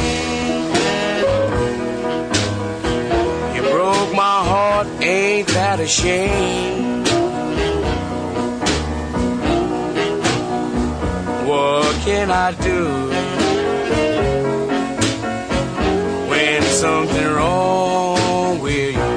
You 3.54 3.62
broke 3.62 4.14
my 4.14 4.38
heart, 4.50 4.86
ain't 5.02 5.48
that 5.48 5.80
a 5.80 5.86
shame? 5.86 6.89
Can 12.04 12.30
I 12.30 12.52
do 12.52 12.84
when 16.30 16.62
something 16.62 17.26
wrong 17.26 18.60
with 18.60 18.94
you? 18.94 19.10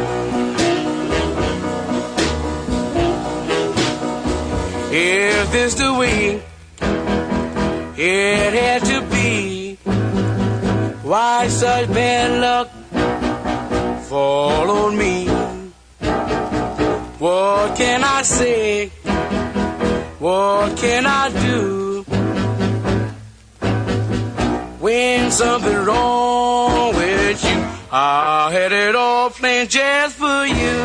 If 4.91 5.51
this 5.51 5.73
the 5.75 5.93
way 5.93 6.41
it 7.97 8.53
had 8.53 8.81
to 8.91 9.01
be, 9.13 9.75
why 11.03 11.47
such 11.47 11.87
bad 11.87 12.29
luck 12.45 12.69
fall 14.09 14.69
on 14.69 14.97
me? 14.97 15.27
What 17.19 17.77
can 17.77 18.03
I 18.03 18.21
say? 18.23 18.89
What 20.19 20.77
can 20.77 21.05
I 21.05 21.29
do 21.29 21.42
something 25.33 25.75
wrong 25.85 26.95
with 26.95 27.43
you? 27.43 27.59
I 27.91 28.51
had 28.51 28.71
it 28.71 28.95
all 28.95 29.31
planned 29.31 29.71
just 29.71 30.15
for 30.15 30.45
you. 30.45 30.77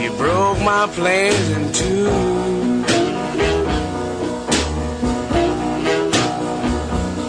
You 0.00 0.10
broke 0.16 0.60
my 0.60 0.86
plans 0.92 1.48
in 1.56 1.72
two. 1.72 2.10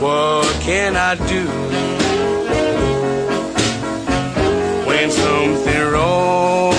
What 0.03 0.61
can 0.61 0.95
I 0.95 1.15
do 1.15 1.45
when 4.85 5.09
something 5.09 5.81
wrong 5.91 6.72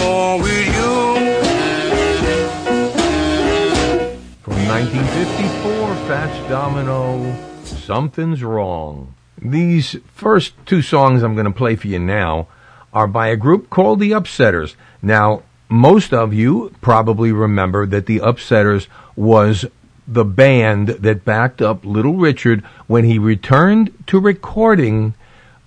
1954, 5.14 5.94
Fats 6.08 6.48
Domino, 6.48 7.36
Something's 7.62 8.42
Wrong. 8.42 9.14
These 9.40 9.94
first 10.12 10.54
two 10.66 10.82
songs 10.82 11.22
I'm 11.22 11.34
going 11.34 11.46
to 11.46 11.52
play 11.52 11.76
for 11.76 11.86
you 11.86 12.00
now 12.00 12.48
are 12.92 13.06
by 13.06 13.28
a 13.28 13.36
group 13.36 13.70
called 13.70 14.00
the 14.00 14.10
Upsetters. 14.10 14.74
Now, 15.00 15.44
most 15.68 16.12
of 16.12 16.34
you 16.34 16.74
probably 16.80 17.30
remember 17.30 17.86
that 17.86 18.06
the 18.06 18.18
Upsetters 18.18 18.88
was 19.14 19.64
the 20.08 20.24
band 20.24 20.88
that 20.88 21.24
backed 21.24 21.62
up 21.62 21.84
Little 21.84 22.16
Richard 22.16 22.64
when 22.88 23.04
he 23.04 23.16
returned 23.16 23.92
to 24.08 24.18
recording 24.18 25.14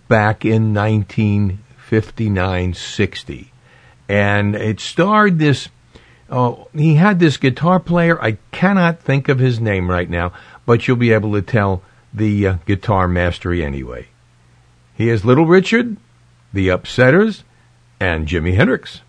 back 0.09 0.43
in 0.43 0.73
1959-60. 0.73 3.47
And 4.09 4.57
it 4.57 4.81
starred 4.81 5.39
this 5.39 5.69
Oh, 6.29 6.67
he 6.73 6.95
had 6.95 7.19
this 7.19 7.37
guitar 7.37 7.79
player. 7.79 8.21
I 8.21 8.37
cannot 8.51 8.99
think 8.99 9.29
of 9.29 9.39
his 9.39 9.59
name 9.59 9.89
right 9.89 10.09
now, 10.09 10.33
but 10.65 10.87
you'll 10.87 10.97
be 10.97 11.13
able 11.13 11.33
to 11.33 11.41
tell 11.41 11.81
the 12.13 12.47
uh, 12.47 12.53
guitar 12.65 13.07
mastery 13.07 13.63
anyway. 13.63 14.07
He 14.95 15.09
is 15.09 15.23
Little 15.23 15.45
Richard, 15.45 15.97
the 16.51 16.67
Upsetters, 16.67 17.43
and 17.99 18.27
Jimi 18.27 18.55
Hendrix. 18.55 19.01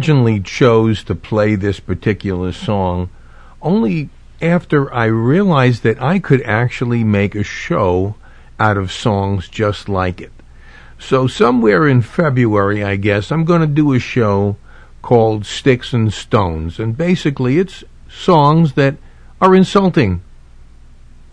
Originally 0.00 0.40
chose 0.40 1.04
to 1.04 1.14
play 1.14 1.54
this 1.54 1.78
particular 1.78 2.52
song 2.52 3.10
only 3.60 4.08
after 4.40 4.90
I 4.94 5.04
realized 5.04 5.82
that 5.82 6.00
I 6.00 6.18
could 6.18 6.40
actually 6.44 7.04
make 7.04 7.34
a 7.34 7.42
show 7.42 8.14
out 8.58 8.78
of 8.78 8.90
songs 8.90 9.46
just 9.46 9.90
like 9.90 10.22
it. 10.22 10.32
So, 10.98 11.26
somewhere 11.26 11.86
in 11.86 12.00
February, 12.00 12.82
I 12.82 12.96
guess, 12.96 13.30
I'm 13.30 13.44
going 13.44 13.60
to 13.60 13.66
do 13.66 13.92
a 13.92 13.98
show 13.98 14.56
called 15.02 15.44
Sticks 15.44 15.92
and 15.92 16.10
Stones. 16.10 16.78
And 16.78 16.96
basically, 16.96 17.58
it's 17.58 17.84
songs 18.08 18.72
that 18.72 18.96
are 19.38 19.54
insulting. 19.54 20.22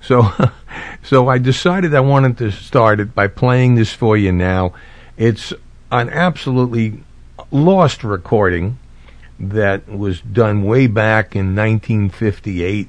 So, 0.02 0.30
so 1.04 1.30
I 1.30 1.38
decided 1.38 1.96
I 1.96 2.02
wanted 2.02 2.38
to 2.40 2.52
start 2.52 3.00
it 3.00 3.16
by 3.16 3.28
playing 3.28 3.76
this 3.76 3.94
for 3.94 4.18
you 4.18 4.34
now. 4.34 4.74
It's 5.16 5.54
an 5.90 6.10
absolutely 6.10 7.02
lost 7.52 8.04
recording 8.04 8.78
that 9.40 9.88
was 9.88 10.22
done 10.22 10.64
way 10.64 10.88
back 10.88 11.36
in 11.36 11.56
1958 11.56 12.88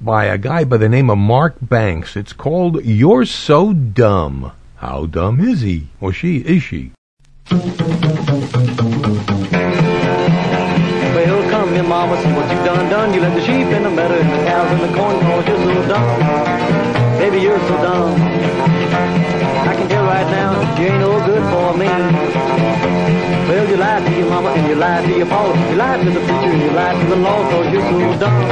by 0.00 0.24
a 0.24 0.38
guy 0.38 0.64
by 0.64 0.76
the 0.78 0.88
name 0.88 1.10
of 1.10 1.18
Mark 1.18 1.56
Banks. 1.60 2.16
It's 2.16 2.32
called 2.32 2.84
You're 2.84 3.26
So 3.26 3.72
Dumb. 3.72 4.52
How 4.76 5.06
dumb 5.06 5.40
is 5.40 5.60
he? 5.60 5.88
Or 6.00 6.12
she? 6.12 6.38
Is 6.38 6.62
she? 6.62 6.92
Well, 11.14 11.50
come 11.50 11.72
here, 11.74 11.82
mama, 11.82 12.16
see 12.22 12.32
what 12.32 12.50
you've 12.50 12.64
done 12.64 12.88
done. 12.88 13.12
You 13.12 13.20
let 13.20 13.34
the 13.34 13.40
sheep 13.42 13.66
in 13.66 13.82
the 13.82 13.90
meadow 13.90 14.14
and 14.14 14.30
the 14.30 14.44
cows 14.46 14.72
in 14.72 14.78
the 14.90 14.96
corn 14.96 15.20
cause 15.20 15.46
you're 15.46 15.58
so 15.74 15.88
dumb. 15.88 17.18
Baby, 17.18 17.42
you're 17.42 17.58
so 17.58 17.76
dumb. 17.76 18.14
I 19.68 19.74
can 19.76 19.88
tell 19.88 20.04
right 20.04 20.30
now 20.30 20.80
you 20.80 20.86
ain't 20.86 21.00
no 21.00 21.26
good 21.26 21.42
for 21.52 21.76
me. 21.76 22.39
You 23.70 23.76
lied 23.76 24.04
to 24.04 24.18
your 24.18 24.28
mama 24.28 24.50
and 24.50 24.66
you 24.66 24.74
lied 24.74 25.04
to 25.04 25.16
your 25.16 25.26
papa. 25.26 25.70
You 25.70 25.76
lied 25.76 26.00
to 26.02 26.10
the 26.10 26.18
preacher 26.18 26.50
and 26.50 26.60
you 26.60 26.70
lied 26.72 27.00
to 27.00 27.06
the 27.06 27.14
law 27.22 27.38
cause 27.50 27.72
you're 27.72 27.86
so 27.86 28.18
dumb. 28.18 28.42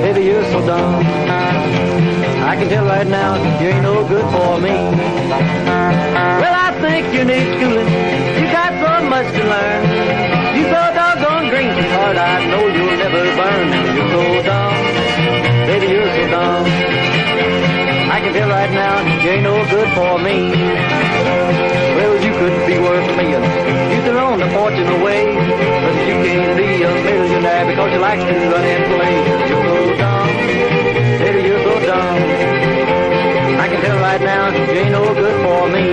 Baby, 0.00 0.24
you're 0.24 0.44
so 0.44 0.64
dumb. 0.64 1.04
I 2.40 2.56
can 2.56 2.70
tell 2.70 2.86
right 2.86 3.06
now 3.06 3.36
you 3.60 3.68
ain't 3.68 3.82
no 3.82 4.00
good 4.08 4.24
for 4.32 4.58
me. 4.64 4.72
Well, 6.40 6.56
I 6.56 6.72
think 6.80 7.12
you 7.12 7.22
need 7.28 7.52
schooling. 7.52 7.90
You 8.40 8.46
got 8.48 8.72
so 8.80 9.04
much 9.12 9.28
to 9.36 9.44
learn. 9.44 9.80
You 10.56 10.64
so 10.72 10.82
doggone 10.96 11.50
green 11.52 11.68
and 11.68 11.92
hard, 11.92 12.16
I 12.16 12.46
know 12.48 12.64
you'll 12.64 12.96
never 12.96 13.24
burn. 13.36 13.68
You're 13.92 14.08
so 14.08 14.22
dumb. 14.48 14.74
Baby, 15.68 15.86
you're 15.92 16.08
so 16.16 16.24
dumb. 16.32 16.64
I 18.08 18.20
can 18.24 18.32
tell 18.32 18.48
right 18.48 18.72
now 18.72 19.04
you 19.04 19.30
ain't 19.36 19.42
no 19.42 19.56
good 19.68 19.88
for 19.92 20.18
me. 20.18 21.83
Could 22.44 22.66
be 22.66 22.78
worth 22.78 23.08
a 23.08 23.16
million. 23.16 23.40
You 23.40 24.00
could 24.04 24.16
own 24.20 24.42
a 24.42 24.50
fortune 24.52 24.86
away. 25.00 25.24
But 25.32 25.96
you 26.04 26.16
can't 26.28 26.54
be 26.60 26.82
a 26.84 26.92
millionaire 26.92 27.64
because 27.64 27.90
you 27.90 27.98
like 28.04 28.20
to 28.20 28.34
run 28.52 28.64
and 28.68 28.84
play. 28.92 29.14
You're 29.48 29.64
so 29.64 29.96
dumb. 29.96 30.28
Baby, 31.24 31.40
you're 31.48 31.64
so 31.64 31.74
dumb. 31.88 32.18
I 33.64 33.66
can 33.70 33.80
tell 33.80 33.96
right 33.96 34.20
now 34.20 34.52
you 34.52 34.76
ain't 34.76 34.92
no 34.92 35.04
good 35.14 35.36
for 35.40 35.62
me. 35.72 35.86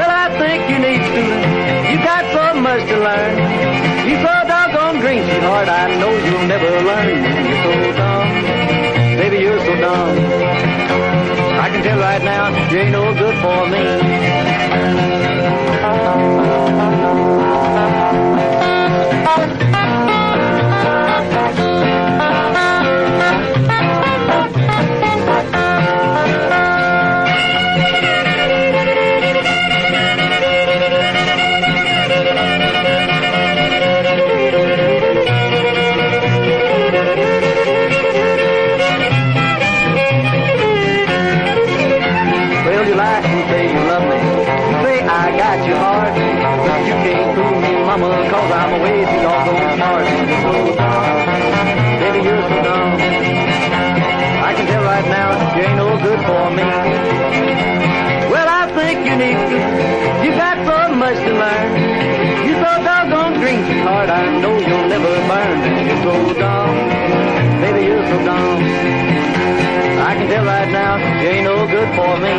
Well, 0.00 0.12
I 0.24 0.32
think 0.40 0.64
you 0.70 0.78
need 0.80 1.04
schooling. 1.04 1.44
You 1.92 1.98
got 2.00 2.24
so 2.32 2.58
much 2.58 2.88
to 2.88 2.96
learn. 2.96 3.36
You 4.08 4.16
so 4.24 4.32
doggone 4.48 5.00
green, 5.00 5.22
sweetheart. 5.28 5.68
I 5.68 5.94
know 6.00 6.12
you'll 6.24 6.48
never 6.48 6.70
learn. 6.88 7.20
You're 7.44 7.62
so 7.68 7.72
dumb. 8.00 8.28
Baby, 9.20 9.38
you're 9.44 9.60
so 9.60 9.76
dumb. 9.76 11.45
I 11.66 11.68
can 11.68 11.82
tell 11.82 11.98
right 11.98 12.22
now 12.22 12.70
you 12.70 12.78
ain't 12.78 12.92
no 12.92 13.12
good 13.12 13.36
for 13.42 13.68
me. 13.68 14.36
Much 61.06 61.18
to 61.24 61.32
learn. 61.34 61.70
You 62.46 62.54
so 62.54 62.72
doggone 62.82 63.34
green. 63.38 63.62
I 63.86 64.40
know 64.40 64.58
you'll 64.58 64.88
never 64.88 65.14
burn. 65.30 65.58
You're 65.86 66.02
so. 66.02 66.54
Baby, 67.62 67.82
you're 67.86 68.06
so. 68.26 68.36
I 70.08 70.14
can 70.16 70.26
tell 70.28 70.44
right 70.44 70.70
now 70.72 70.96
you 71.22 71.28
ain't 71.28 71.44
no 71.44 71.66
good 71.68 71.90
for 71.94 72.12
me. 72.24 72.34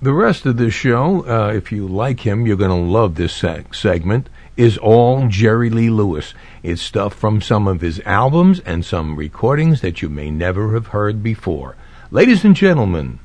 The 0.00 0.12
rest 0.12 0.46
of 0.46 0.56
this 0.58 0.74
show, 0.74 1.26
uh, 1.26 1.52
if 1.52 1.72
you 1.72 1.88
like 1.88 2.20
him, 2.20 2.46
you're 2.46 2.56
going 2.56 2.70
to 2.70 2.92
love 2.92 3.16
this 3.16 3.36
seg- 3.40 3.74
segment, 3.74 4.28
is 4.56 4.78
all 4.78 5.26
Jerry 5.26 5.70
Lee 5.70 5.90
Lewis. 5.90 6.34
It's 6.62 6.82
stuff 6.82 7.14
from 7.14 7.40
some 7.40 7.66
of 7.66 7.80
his 7.80 8.00
albums 8.06 8.60
and 8.60 8.84
some 8.84 9.16
recordings 9.16 9.80
that 9.80 10.02
you 10.02 10.08
may 10.08 10.30
never 10.30 10.74
have 10.74 10.88
heard 10.88 11.20
before. 11.20 11.74
Ladies 12.12 12.44
and 12.44 12.54
gentlemen, 12.54 13.18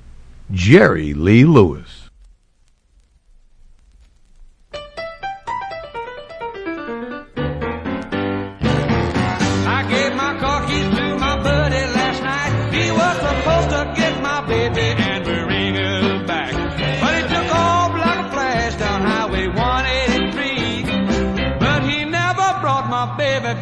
Jerry 0.51 1.13
Lee 1.13 1.45
Lewis. 1.45 1.96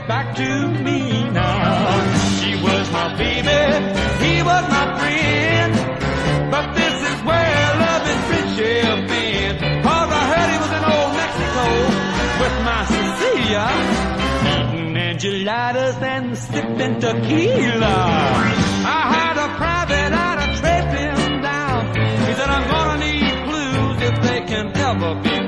Back 0.08 0.36
to 0.36 0.68
me 0.86 1.30
now. 1.30 2.40
She 2.40 2.56
was 2.62 2.92
my 2.92 3.16
baby, 3.18 3.62
he 4.26 4.44
was 4.44 4.64
my 4.70 4.86
friend. 5.00 5.74
But 6.52 6.74
this 6.76 6.96
is 7.10 7.18
where 7.24 7.66
love 7.84 8.06
and 8.14 8.22
friendship 8.30 9.10
end. 9.10 9.60
Cause 9.84 10.10
I 10.20 10.24
heard 10.32 10.50
he 10.54 10.58
was 10.64 10.74
in 10.78 10.84
old 10.94 11.12
Mexico 11.22 11.66
with 12.42 12.56
my 12.70 12.82
Cecilia 12.96 13.66
eating 14.54 14.98
enchiladas 14.98 15.98
and 16.02 16.38
sipping 16.38 17.00
tequila. 17.00 17.98
I 18.88 19.02
had 19.16 19.36
a 19.46 19.50
private 19.58 20.12
eye 20.14 20.36
to 20.42 20.48
trace 20.60 20.92
him 21.02 21.42
down. 21.42 21.80
He 22.28 22.34
said, 22.38 22.50
I'm 22.50 22.68
gonna 22.70 22.98
need 23.06 23.36
clues 23.48 23.98
if 24.10 24.16
they 24.22 24.42
can 24.52 24.78
ever 24.78 25.16
be 25.22 25.45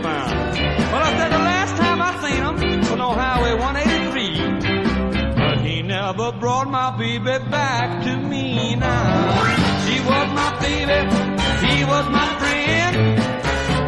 brought 6.40 6.70
my 6.70 6.96
baby 6.98 7.38
back 7.50 8.04
to 8.04 8.18
me 8.18 8.76
now. 8.76 9.86
She 9.86 10.00
was 10.10 10.28
my 10.42 10.50
baby, 10.60 11.00
he 11.68 11.84
was 11.86 12.06
my 12.10 12.28
friend. 12.40 12.96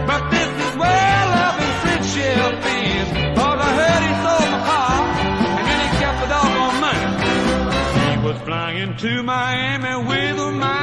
But 0.08 0.22
this 0.32 0.52
is 0.66 0.74
where 0.82 1.20
love 1.38 1.58
and 1.66 1.76
friendship 1.84 2.66
ends. 2.66 3.12
Cause 3.40 3.60
I 3.68 3.72
heard 3.80 4.02
he 4.08 4.14
sold 4.26 4.50
my 4.56 4.62
car, 4.70 4.98
and 5.58 5.64
then 5.68 5.80
he 5.84 5.90
kept 6.02 6.18
the 6.22 6.28
doggone 6.34 6.78
money. 6.86 7.06
He 8.10 8.28
was 8.28 8.38
flying 8.48 8.92
to 8.98 9.24
Miami 9.24 9.94
with 10.08 10.38
my 10.56 10.79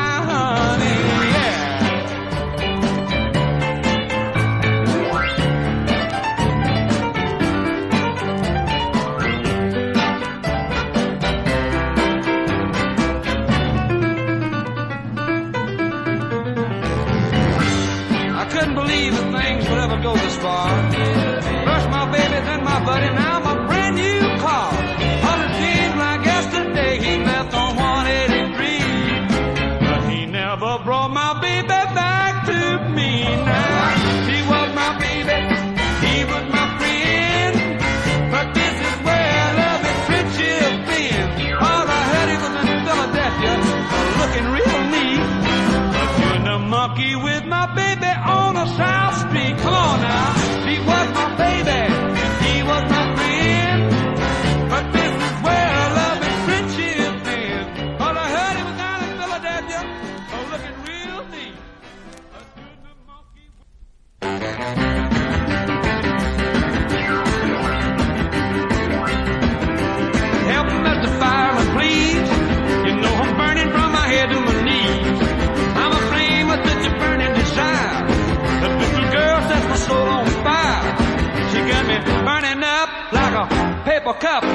paper 83.87 84.15
cup. 84.15 84.43
Woo, 84.43 84.51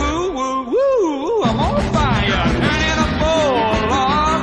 woo, 0.00 0.32
woo, 0.32 0.64
woo, 0.72 1.42
I'm 1.44 1.60
on 1.60 1.80
fire. 1.94 2.42
Turning 2.58 2.98
a 3.06 3.08
bowl, 3.22 3.54
Lord. 3.92 4.42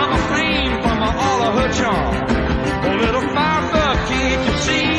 I'm 0.00 0.10
a 0.10 0.20
flame 0.28 0.74
from 0.82 0.98
all 1.24 1.40
of 1.46 1.52
her 1.60 1.70
charm. 1.78 2.14
Oh, 2.84 2.96
little 3.04 3.26
firebug, 3.34 3.96
can't 4.10 4.42
you 4.48 4.56
see? 4.66 4.90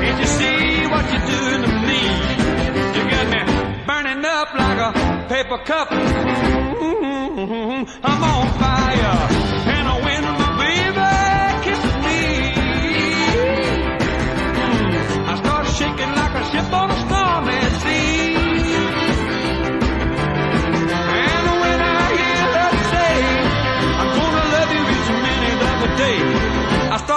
Can't 0.00 0.18
you 0.18 0.28
see 0.40 0.86
what 0.92 1.04
you're 1.12 1.28
doing 1.34 1.60
to 1.66 1.72
me? 1.88 2.02
You 2.96 3.02
got 3.14 3.26
me 3.32 3.40
burning 3.86 4.24
up 4.24 4.48
like 4.54 4.78
a 4.88 4.90
paper 5.28 5.58
cup. 5.58 5.88
Mm-hmm. 7.10 7.80
I'm 8.02 8.22
on 8.24 8.46
fire. 8.58 9.39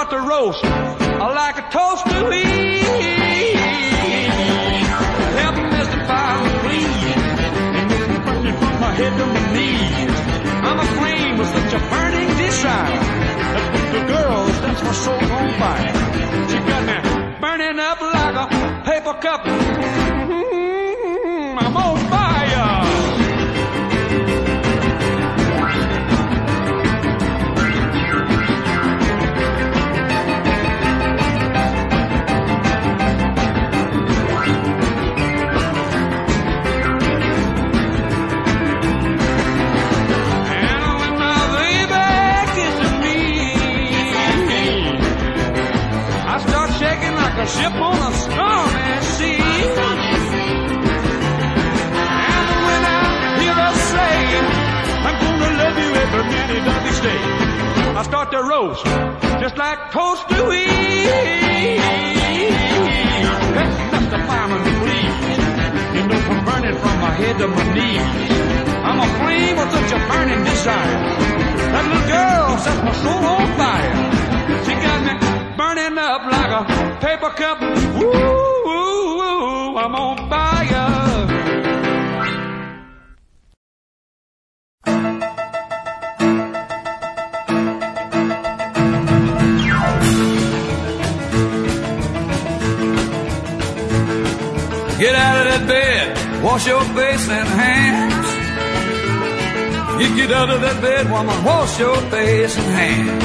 I 0.04 0.06
start 0.06 0.22
to 0.22 0.28
roast 0.28 0.64
like 0.64 1.58
a 1.60 1.62
toast 1.72 2.04
to 2.08 2.32
eat. 2.34 3.56
Help 5.40 5.56
me 5.56 5.64
mystify 5.64 6.44
me, 6.44 6.50
please. 6.60 7.16
And 7.78 7.88
get 7.90 8.10
me 8.10 8.18
burning 8.26 8.58
from 8.60 8.76
my 8.82 8.92
head 9.00 9.14
to 9.18 9.26
my 9.26 9.54
knees. 9.56 10.12
I'm 10.68 10.80
aflame 10.80 11.38
with 11.38 11.48
such 11.48 11.74
a 11.74 11.80
burning 11.88 12.32
desire. 12.36 13.00
The 13.94 14.04
girl 14.12 14.48
sets 14.60 14.82
my 14.84 14.92
soul 14.92 15.24
on 15.24 15.48
fire. 15.62 15.94
She 16.50 16.58
got 16.68 16.84
me 16.84 16.96
burning 17.40 17.80
up 17.80 18.02
like 18.02 18.36
a 18.36 18.48
paper 18.84 19.14
cup. 19.22 19.42
Mm, 19.46 20.44
I'm 21.64 21.78
on 21.78 21.98
fire. 22.10 22.43
Minute 56.32 56.68
of 56.68 56.82
each 56.90 57.02
day, 57.02 57.22
I 58.00 58.02
start 58.04 58.32
to 58.32 58.42
roast 58.42 58.86
just 59.42 59.58
like 59.58 59.92
toast 59.92 60.28
to 60.30 60.52
eat. 60.52 61.80
That's 63.56 63.76
just 63.92 64.10
the 64.10 64.20
fireman, 64.28 64.62
please. 64.82 65.16
You 65.96 66.02
know 66.08 66.20
I'm 66.32 66.40
burning 66.46 66.78
from 66.84 66.96
my 67.06 67.12
head 67.12 67.38
to 67.40 67.48
my 67.48 67.66
knees. 67.76 68.44
I'm 68.88 69.00
a 69.00 69.08
flame 69.20 69.56
with 69.58 69.72
such 69.72 69.92
a 69.98 70.00
burning 70.10 70.44
desire. 70.44 70.98
That 71.74 71.84
little 71.90 72.08
girl 72.14 72.58
sets 72.64 72.82
my 72.88 72.94
soul 73.04 73.24
on 73.34 73.48
fire. 73.60 73.94
She 74.66 74.74
got 74.86 75.00
me 75.08 75.14
burning 75.58 75.98
up 75.98 76.22
like 76.36 76.52
a 76.60 76.64
paper 77.00 77.32
cup. 77.42 77.62
Woo, 77.62 78.12
woo, 78.68 79.18
woo, 79.18 79.78
I'm 79.78 79.96
on 79.96 80.30
fire. 80.30 80.53
Wash 96.44 96.68
your 96.68 96.84
face 96.96 97.28
and 97.30 97.48
hands. 97.48 98.28
You 100.02 100.16
get 100.16 100.32
out 100.32 100.50
of 100.50 100.60
that 100.62 100.82
bed, 100.82 101.10
woman, 101.10 101.44
wash 101.44 101.80
your 101.80 101.96
face 102.12 102.58
and 102.58 102.70
hands. 102.80 103.24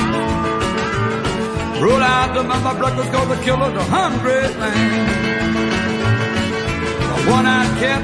Roll 1.83 2.03
out 2.03 2.35
the 2.35 2.43
mama 2.43 2.79
breakfast 2.79 3.13
cause 3.13 3.29
the 3.29 3.37
killer's 3.45 3.75
a 3.75 3.85
hungry 3.85 4.43
man. 4.61 5.07
A 7.15 7.31
one-eyed 7.31 7.73
cat 7.83 8.03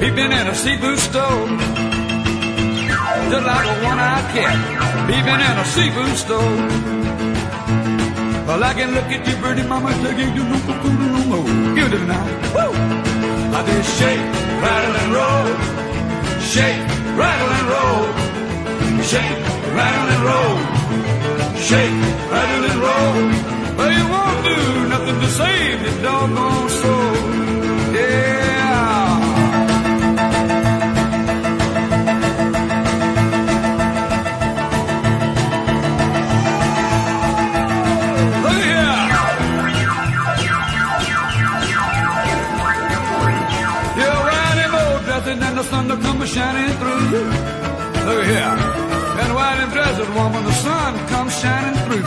peeping 0.00 0.32
in 0.38 0.46
a 0.46 0.54
seafood 0.54 0.98
store. 0.98 1.46
Just 3.30 3.46
like 3.50 3.66
a 3.72 3.76
one-eyed 3.90 4.26
cat 4.34 4.56
peeping 5.08 5.40
in 5.48 5.56
a 5.58 5.66
seafood 5.74 6.16
store. 6.24 6.56
Well, 8.46 8.62
I 8.62 8.74
can 8.74 8.90
look 8.92 9.10
at 9.16 9.26
you, 9.26 9.36
pretty 9.42 9.62
mama, 9.68 9.90
take 10.02 10.18
you 10.18 10.30
to 10.34 10.42
no 10.42 11.20
more. 11.30 11.46
Give 11.76 11.92
it. 11.92 12.02
Woo! 12.54 13.11
I 13.54 13.60
did 13.66 13.84
shake, 13.98 14.26
rattle, 14.64 14.96
and 15.02 15.10
roll. 15.18 15.48
Shake, 16.52 16.82
rattle, 17.20 17.52
and 17.58 17.66
roll. 17.74 18.04
Shake, 19.10 19.40
rattle, 19.76 20.08
and 20.14 20.22
roll. 20.30 20.56
Shake, 21.68 21.98
rattle, 22.32 22.64
and 22.70 22.80
roll. 22.86 23.16
Well, 23.76 23.92
you 23.98 24.06
won't 24.14 24.40
do 24.50 24.58
nothing 24.94 25.18
to 25.20 25.28
save 25.40 25.82
your 25.86 26.02
doggone 26.02 26.68
soul. 26.80 27.14
Yeah. 27.94 28.41
Come 46.22 46.30
shining 46.30 46.70
through. 46.78 47.02
Look 48.06 48.24
here. 48.24 48.54
And 49.22 49.34
white 49.34 49.58
and 49.58 49.72
dresses, 49.72 50.08
woman, 50.10 50.44
the 50.44 50.52
sun 50.52 50.94
comes 51.08 51.36
shining 51.40 51.74
through. 51.84 52.04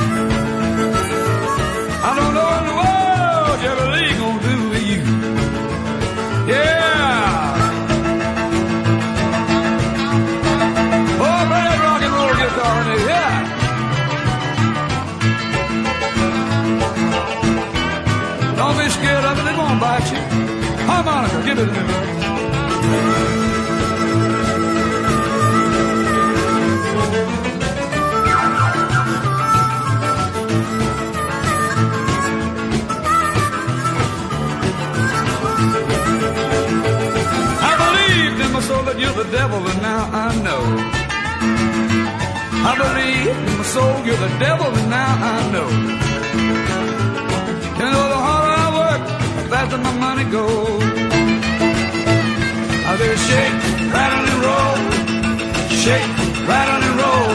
I 2.08 2.12
don't 2.16 2.34
know 2.38 2.50
in 2.60 2.64
the 2.70 2.76
world 2.82 3.60
you 3.66 3.72
really 3.84 4.14
gonna 4.22 4.48
do 4.50 4.56
with 4.72 4.86
you. 4.92 5.02
Yeah. 6.48 6.96
Oh, 11.26 11.42
play 11.50 11.64
that 11.68 11.80
rock 11.84 12.02
and 12.08 12.14
roll 12.16 12.36
guitar 12.40 12.76
in 12.80 12.86
there. 12.88 13.04
Yeah. 13.12 13.36
Don't 18.60 18.76
be 18.78 18.86
scared 18.96 19.26
of 19.26 19.36
it, 19.40 19.46
it 19.52 19.56
won't 19.58 19.80
bite 19.82 20.10
you. 20.14 20.22
Harmonica, 20.88 21.40
give 21.44 21.60
it 21.60 21.66
to 21.66 21.84
me, 21.84 22.15
soul 38.66 38.82
that 38.82 38.98
you're 38.98 39.14
the 39.14 39.30
devil, 39.30 39.62
and 39.72 39.82
now 39.82 40.10
I 40.26 40.28
know. 40.46 40.62
I 42.70 42.72
believe 42.82 43.36
in 43.50 43.58
my 43.62 43.66
soul 43.76 43.94
you're 44.06 44.22
the 44.28 44.34
devil, 44.42 44.66
and 44.80 44.90
now 44.90 45.14
I 45.34 45.38
know. 45.54 45.70
You 47.80 47.88
know 47.94 48.06
the 48.14 48.20
harder 48.26 48.56
I 48.66 48.70
work, 48.82 49.02
the 49.38 49.44
faster 49.52 49.78
my 49.78 49.94
money 50.06 50.26
goes. 50.34 50.82
I 52.90 52.92
just 52.98 53.22
shake, 53.30 53.56
rattle 53.94 54.26
and 54.34 54.40
roll, 54.48 54.78
shake, 55.84 56.10
rattle 56.50 56.82
and 56.90 56.96
roll, 57.04 57.34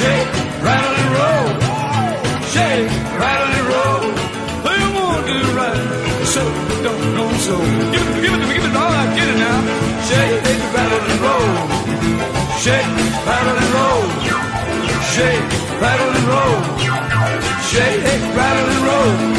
shake, 0.00 0.30
rattle 0.66 0.94
and 1.02 1.10
roll, 1.18 1.46
shake, 2.54 2.90
rattle 3.22 3.50
and 3.58 3.66
roll. 3.74 4.04
They 4.66 4.80
won't 4.96 5.22
do 5.30 5.38
right, 5.60 5.82
so 6.34 6.42
don't 6.82 7.04
go 7.14 7.26
so. 7.46 7.54
Give 7.94 8.04
it, 8.10 8.16
give 8.22 8.32
it 8.34 8.40
to 8.42 8.46
me, 8.50 8.54
give 8.58 8.66
it 8.70 8.74
all 8.74 8.90
I 8.90 9.06
get 9.14 9.28
it 9.30 9.38
now. 9.38 9.75
Shake, 10.08 10.44
rattle 10.72 11.00
and 11.10 11.20
roll, 11.20 11.50
shake, 12.62 12.86
rattle 13.26 13.56
and 13.62 13.70
roll, 13.74 14.02
shake, 15.12 15.50
rattle 15.82 16.10
and 16.14 16.26
roll, 16.28 16.58
shake, 17.64 18.36
rattle 18.36 18.70
and 18.70 18.84
roll. 18.86 19.35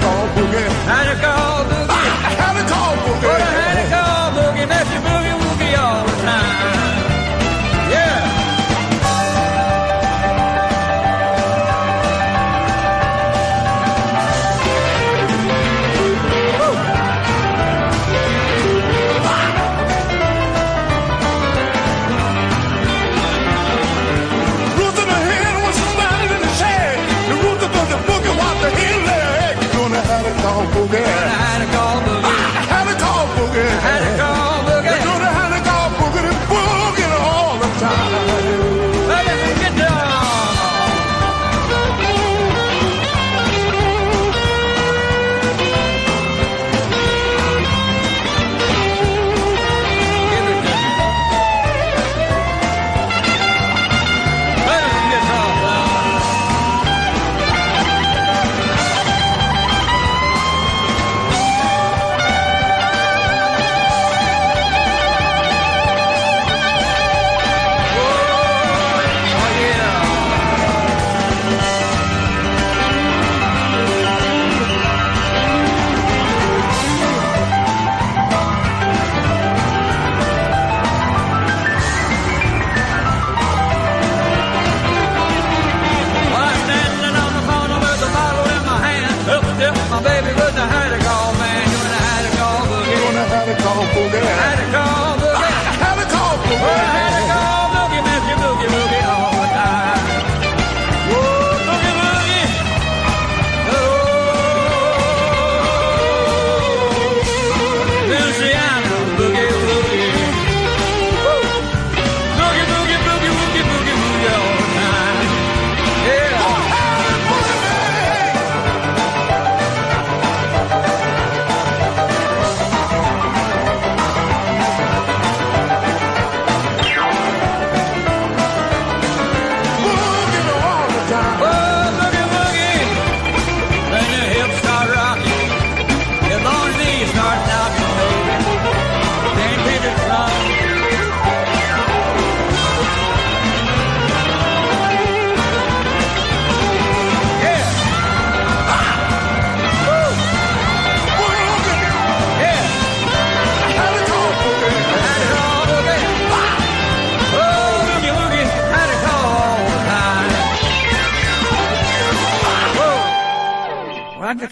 Do 0.00 0.41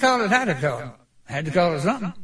call 0.01 0.23
it, 0.23 0.33
it. 0.33 0.91
Had 1.25 1.45
to 1.45 1.51
call 1.51 1.75
it 1.75 1.81
something. 1.81 2.15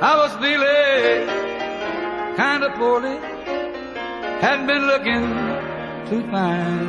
I 0.00 0.16
was 0.16 0.32
feeling 0.36 1.26
kind 2.36 2.62
of 2.62 2.72
poorly. 2.74 3.18
Hadn't 4.40 4.66
been 4.66 4.86
looking 4.86 5.26
too 6.08 6.22
fine. 6.30 6.88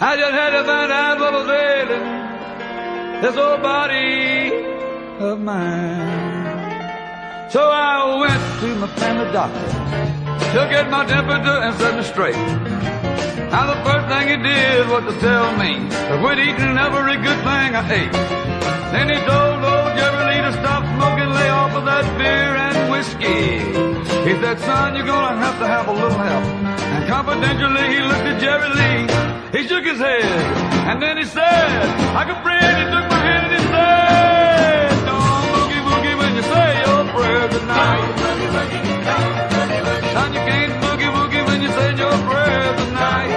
I 0.00 0.16
just 0.16 0.32
had 0.32 0.50
to 0.50 0.64
find 0.64 0.90
out 0.90 1.20
what 1.20 1.32
was 1.32 1.48
ailing 1.48 2.02
this 3.22 3.36
old 3.36 3.62
body 3.62 4.50
of 5.20 5.38
mine. 5.38 6.80
So 7.50 7.70
I 7.70 8.18
went 8.18 8.42
to 8.60 8.74
my 8.80 8.88
family 8.96 9.30
doctor 9.32 9.68
to 10.52 10.66
get 10.68 10.90
my 10.90 11.06
temperature 11.06 11.48
and 11.48 11.76
set 11.78 11.94
me 11.96 12.02
straight. 12.02 12.91
Now 13.52 13.66
the 13.68 13.76
first 13.84 14.08
thing 14.08 14.28
he 14.32 14.38
did 14.42 14.88
was 14.88 15.04
to 15.12 15.20
tell 15.20 15.54
me 15.60 15.84
to 16.08 16.14
quit 16.24 16.38
eating 16.40 16.76
every 16.80 17.16
good 17.20 17.40
thing 17.44 17.68
I 17.76 17.82
ate. 18.00 18.12
Then 18.92 19.12
he 19.12 19.18
told 19.28 19.60
old 19.60 19.92
Jerry 19.92 20.24
Lee 20.24 20.40
to 20.40 20.52
stop 20.56 20.82
smoking, 20.96 21.28
lay 21.36 21.50
off 21.50 21.72
of 21.76 21.84
that 21.84 22.06
beer 22.16 22.56
and 22.56 22.90
whiskey. 22.90 23.60
He 24.24 24.32
said, 24.40 24.58
son, 24.60 24.96
you're 24.96 25.04
gonna 25.04 25.36
have 25.36 25.58
to 25.60 25.66
have 25.66 25.86
a 25.86 25.92
little 25.92 26.16
help. 26.16 26.44
And 26.96 27.04
confidentially 27.06 27.86
he 27.92 28.00
looked 28.00 28.24
at 28.32 28.40
Jerry 28.40 28.70
Lee. 28.72 29.04
He 29.52 29.68
shook 29.68 29.84
his 29.84 29.98
head, 29.98 30.24
and 30.88 31.02
then 31.02 31.18
he 31.18 31.24
said, 31.24 31.68
I 32.16 32.24
can 32.24 32.40
breathe. 32.42 32.76
He 32.80 32.86
took 32.88 33.04
my 33.12 33.20
hand 33.20 33.52
and 33.52 33.54
he 33.60 33.62
said, 33.68 34.96
Don't 35.04 35.44
boogie 35.52 35.82
boogie 35.88 36.16
when 36.16 36.32
you 36.36 36.44
say 36.48 36.68
your 36.88 37.04
prayer 37.12 37.48
tonight. 37.52 38.16
Son, 40.16 40.32
you 40.32 40.40
can't 40.40 40.81
your 42.02 42.18
prayer 42.26 42.68
tonight. 42.82 43.30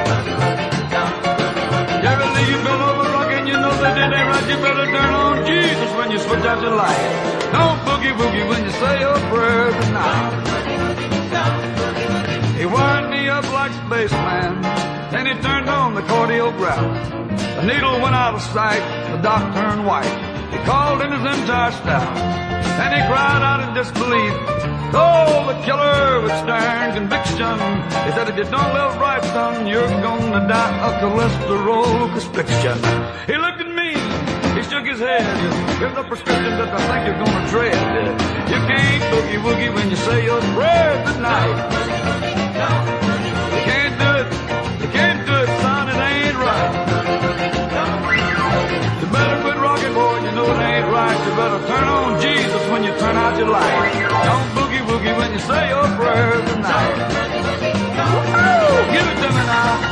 Jerry 2.04 2.28
you've 2.50 2.66
been 2.66 2.82
over 2.90 3.08
rocking, 3.16 3.46
you 3.46 3.58
know 3.64 3.76
that 3.84 3.96
it 4.04 4.10
ain't 4.18 4.28
right. 4.32 4.46
You 4.50 4.58
better 4.66 4.88
turn 4.96 5.14
on 5.14 5.46
Jesus 5.46 5.90
when 5.98 6.08
you 6.14 6.20
switch 6.20 6.46
out 6.50 6.60
your 6.66 6.76
light. 6.76 7.02
Don't 7.54 7.80
boogie 7.86 8.16
boogie 8.20 8.46
when 8.50 8.62
you 8.66 8.74
say 8.82 8.94
your 9.06 9.20
prayer 9.32 9.70
tonight. 9.82 10.34
He 12.60 12.66
wired 12.66 13.10
me 13.12 13.30
up 13.30 13.46
like 13.60 13.72
a 13.72 13.82
spaceman, 13.86 14.62
then 15.14 15.24
he 15.30 15.34
turned 15.46 15.70
on 15.70 15.94
the 15.94 16.02
cardiogram. 16.02 16.86
The 17.58 17.64
needle 17.70 18.02
went 18.02 18.16
out 18.16 18.34
of 18.36 18.42
sight, 18.42 18.84
the 19.12 19.18
doc 19.22 19.44
turned 19.54 19.86
white. 19.86 20.16
He 20.54 20.58
called 20.66 21.02
in 21.02 21.12
his 21.12 21.26
entire 21.38 21.72
staff, 21.72 22.18
and 22.84 22.92
he 22.96 23.02
cried 23.10 23.44
out 23.50 23.60
in 23.66 23.70
disbelief. 23.76 24.75
Oh, 24.94 25.48
the 25.48 25.56
killer 25.66 26.22
with 26.22 26.36
stern 26.44 26.94
conviction. 26.94 27.58
He 28.06 28.12
said, 28.12 28.30
if 28.30 28.38
you 28.38 28.46
don't 28.46 28.74
live 28.74 28.98
right, 29.00 29.24
son, 29.24 29.68
you're 29.68 29.88
gonna 30.02 30.48
die 30.48 30.78
of 30.86 30.94
cholesterol 31.02 32.12
constriction. 32.12 32.78
He 33.28 33.36
looked 33.36 33.62
at 33.62 33.72
me, 33.74 33.98
he 34.56 34.62
shook 34.70 34.86
his 34.86 35.00
head. 35.00 35.26
Here's 35.80 35.98
a 35.98 36.04
prescription 36.04 36.52
that 36.60 36.70
I 36.70 36.80
think 36.88 37.08
you're 37.08 37.20
gonna 37.24 37.50
dread. 37.50 37.76
You 38.50 38.60
can't 38.70 39.04
boogie 39.12 39.42
woogie 39.44 39.74
when 39.74 39.90
you 39.90 39.96
say 39.98 40.24
your 40.24 40.40
prayers 40.56 41.08
at 41.10 41.20
night. 41.20 41.58
You 43.56 43.62
can't 43.68 43.96
do 44.00 44.10
it, 44.22 44.28
you 44.82 44.90
can't 44.94 45.26
do 45.28 45.34
it, 45.34 45.50
son, 45.62 45.90
it 45.90 46.00
ain't 46.00 46.38
right. 46.38 46.72
You 49.02 49.08
better 49.12 49.42
quit 49.42 49.58
rocking, 49.58 49.94
boy, 49.94 50.20
you 50.24 50.32
know 50.32 50.46
it 50.46 50.60
ain't 50.62 50.88
right. 50.88 51.18
You 51.26 51.32
better 51.36 51.68
turn 51.68 51.84
on 51.84 52.22
Jesus 52.22 52.70
when 52.70 52.84
you 52.84 52.92
turn 52.98 53.16
out 53.18 53.38
your 53.38 53.50
light. 53.50 53.94
Don't 54.24 54.65
boogie 55.06 55.18
when 55.18 55.32
you 55.34 55.40
say 55.40 55.70
your 55.70 55.84
prayers 55.98 56.44
tonight. 56.52 56.96
Woo! 58.34 58.94
Give 58.94 59.08
it 59.08 59.16
to 59.22 59.30
me 59.30 59.46
now. 59.46 59.85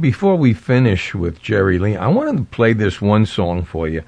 Before 0.00 0.36
we 0.36 0.54
finish 0.54 1.14
with 1.14 1.42
Jerry 1.42 1.78
Lee, 1.78 1.96
I 1.96 2.08
wanted 2.08 2.36
to 2.38 2.44
play 2.44 2.72
this 2.72 3.02
one 3.02 3.26
song 3.26 3.64
for 3.64 3.86
you. 3.86 4.02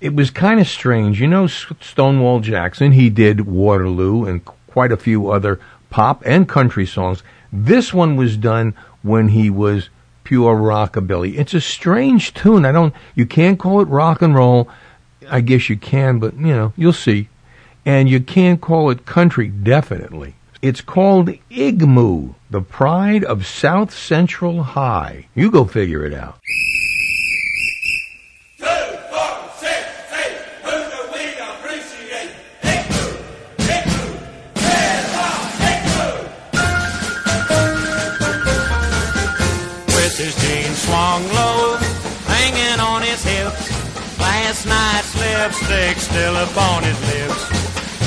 It 0.00 0.14
was 0.14 0.30
kind 0.30 0.60
of 0.60 0.66
strange. 0.66 1.20
You 1.20 1.26
know 1.26 1.46
Stonewall 1.46 2.40
Jackson, 2.40 2.92
he 2.92 3.10
did 3.10 3.46
Waterloo 3.46 4.24
and 4.24 4.44
quite 4.66 4.92
a 4.92 4.96
few 4.96 5.30
other 5.30 5.60
pop 5.90 6.22
and 6.24 6.48
country 6.48 6.86
songs. 6.86 7.22
This 7.52 7.92
one 7.92 8.16
was 8.16 8.36
done 8.36 8.74
when 9.02 9.28
he 9.28 9.50
was 9.50 9.90
pure 10.24 10.56
rockabilly. 10.56 11.38
It's 11.38 11.54
a 11.54 11.60
strange 11.60 12.32
tune. 12.32 12.64
I 12.64 12.72
don't 12.72 12.94
you 13.14 13.26
can't 13.26 13.58
call 13.58 13.80
it 13.80 13.88
rock 13.88 14.22
and 14.22 14.34
roll. 14.34 14.70
I 15.28 15.40
guess 15.40 15.68
you 15.68 15.76
can, 15.76 16.18
but 16.18 16.34
you 16.34 16.54
know, 16.54 16.72
you'll 16.76 16.92
see. 16.92 17.28
And 17.84 18.08
you 18.08 18.20
can't 18.20 18.60
call 18.60 18.90
it 18.90 19.06
country 19.06 19.48
definitely. 19.48 20.34
It's 20.62 20.80
called 20.80 21.30
Big 21.48 21.82
Moo, 21.82 22.34
the 22.50 22.60
pride 22.60 23.24
of 23.24 23.46
South 23.46 23.92
Central 23.92 24.62
High. 24.62 25.26
You 25.34 25.50
go 25.50 25.64
figure 25.64 26.04
it 26.04 26.14
out. 26.14 26.38
swung 40.76 41.22
low, 41.34 41.76
hanging 42.28 42.80
on 42.80 43.02
his 43.02 43.22
hips. 43.24 43.70
Last 44.18 44.66
night's 44.66 45.12
lipstick 45.18 45.96
still 45.98 46.36
upon 46.36 46.84
his 46.84 47.00
lips. 47.10 47.42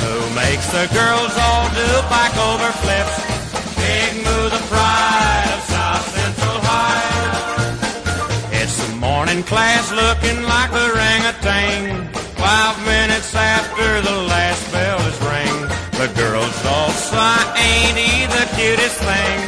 Who 0.00 0.16
makes 0.34 0.66
the 0.72 0.86
girls 0.94 1.32
all 1.36 1.68
do 1.74 1.90
back 2.08 2.32
over 2.38 2.70
flips? 2.82 3.39
Big 3.80 4.12
Moo, 4.24 4.44
the 4.56 4.62
pride 4.72 5.50
of 5.56 5.62
South 5.74 6.06
Central 6.18 6.58
High. 6.68 8.60
It's 8.60 8.76
the 8.86 8.92
morning 8.96 9.42
class 9.42 9.90
looking 9.92 10.42
like 10.44 10.70
a 10.72 10.84
orangutan. 10.92 12.08
Five 12.36 12.76
minutes 12.84 13.34
after 13.34 13.88
the 14.08 14.16
last 14.32 14.62
bell 14.72 15.00
is 15.10 15.18
ring, 15.32 15.56
the 16.00 16.08
girls 16.20 16.56
all 16.64 16.90
sigh, 16.90 17.44
ain't 17.68 17.96
he 17.96 18.26
the 18.36 18.44
cutest 18.56 18.98
thing? 19.08 19.38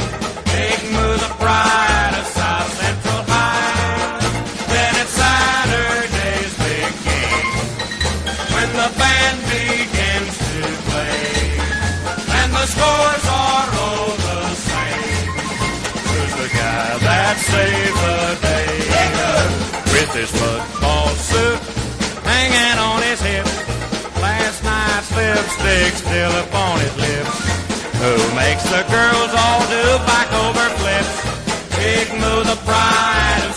Big 0.53 0.81
Moo, 0.93 1.15
the 1.25 1.33
pride 1.41 1.92
saved 17.53 17.99
the 18.07 18.21
day? 18.49 18.77
With 19.93 20.11
his 20.17 20.31
football 20.41 21.09
suit 21.31 21.61
hanging 22.25 22.79
on 22.81 23.03
his 23.03 23.21
hip, 23.21 23.47
last 24.25 24.65
night's 24.65 25.11
lipstick 25.13 25.93
still 26.05 26.35
upon 26.45 26.81
his 26.81 26.97
lips. 26.97 27.37
Who 28.03 28.17
makes 28.35 28.65
the 28.75 28.83
girls 28.89 29.33
all 29.45 29.63
do 29.77 29.85
back 30.09 30.29
over 30.45 30.67
flips? 30.81 31.17
Big 31.77 32.09
Moo, 32.21 32.43
the 32.53 32.59
pride 32.65 33.43
of 33.49 33.55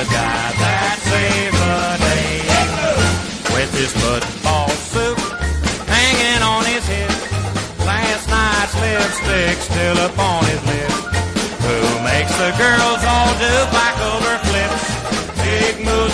the 0.00 0.06
guy 0.08 0.48
that 0.56 0.96
saved 1.12 1.60
the 1.60 1.80
day 2.00 2.40
with 3.52 3.68
his 3.76 3.92
football 4.00 4.72
suit 4.88 5.20
hanging 5.84 6.40
on 6.40 6.64
his 6.64 6.80
hip? 6.88 7.12
Last 7.84 8.24
night's 8.32 8.72
lipstick 8.80 9.60
still 9.60 9.98
upon 10.08 10.48
his 10.48 10.62
lip. 10.72 10.92
Who 11.68 11.76
makes 12.00 12.32
the 12.40 12.48
girls 12.56 13.02
all 13.04 13.32
do 13.44 13.54
back 13.76 13.96
over 14.00 14.40
flips? 14.48 14.88
Big 15.44 15.84
Moo, 15.84 16.08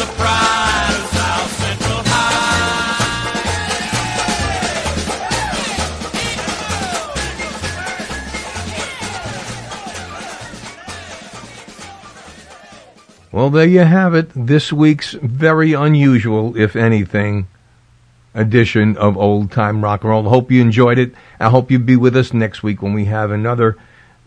Well, 13.46 13.52
there 13.52 13.64
you 13.64 13.84
have 13.84 14.12
it. 14.16 14.30
This 14.34 14.72
week's 14.72 15.12
very 15.12 15.72
unusual, 15.72 16.56
if 16.56 16.74
anything, 16.74 17.46
edition 18.34 18.96
of 18.96 19.16
Old 19.16 19.52
Time 19.52 19.84
Rock 19.84 20.02
and 20.02 20.10
Roll. 20.10 20.24
Hope 20.24 20.50
you 20.50 20.60
enjoyed 20.60 20.98
it. 20.98 21.14
I 21.38 21.50
hope 21.50 21.70
you'll 21.70 21.82
be 21.82 21.94
with 21.94 22.16
us 22.16 22.34
next 22.34 22.64
week 22.64 22.82
when 22.82 22.92
we 22.92 23.04
have 23.04 23.30
another 23.30 23.78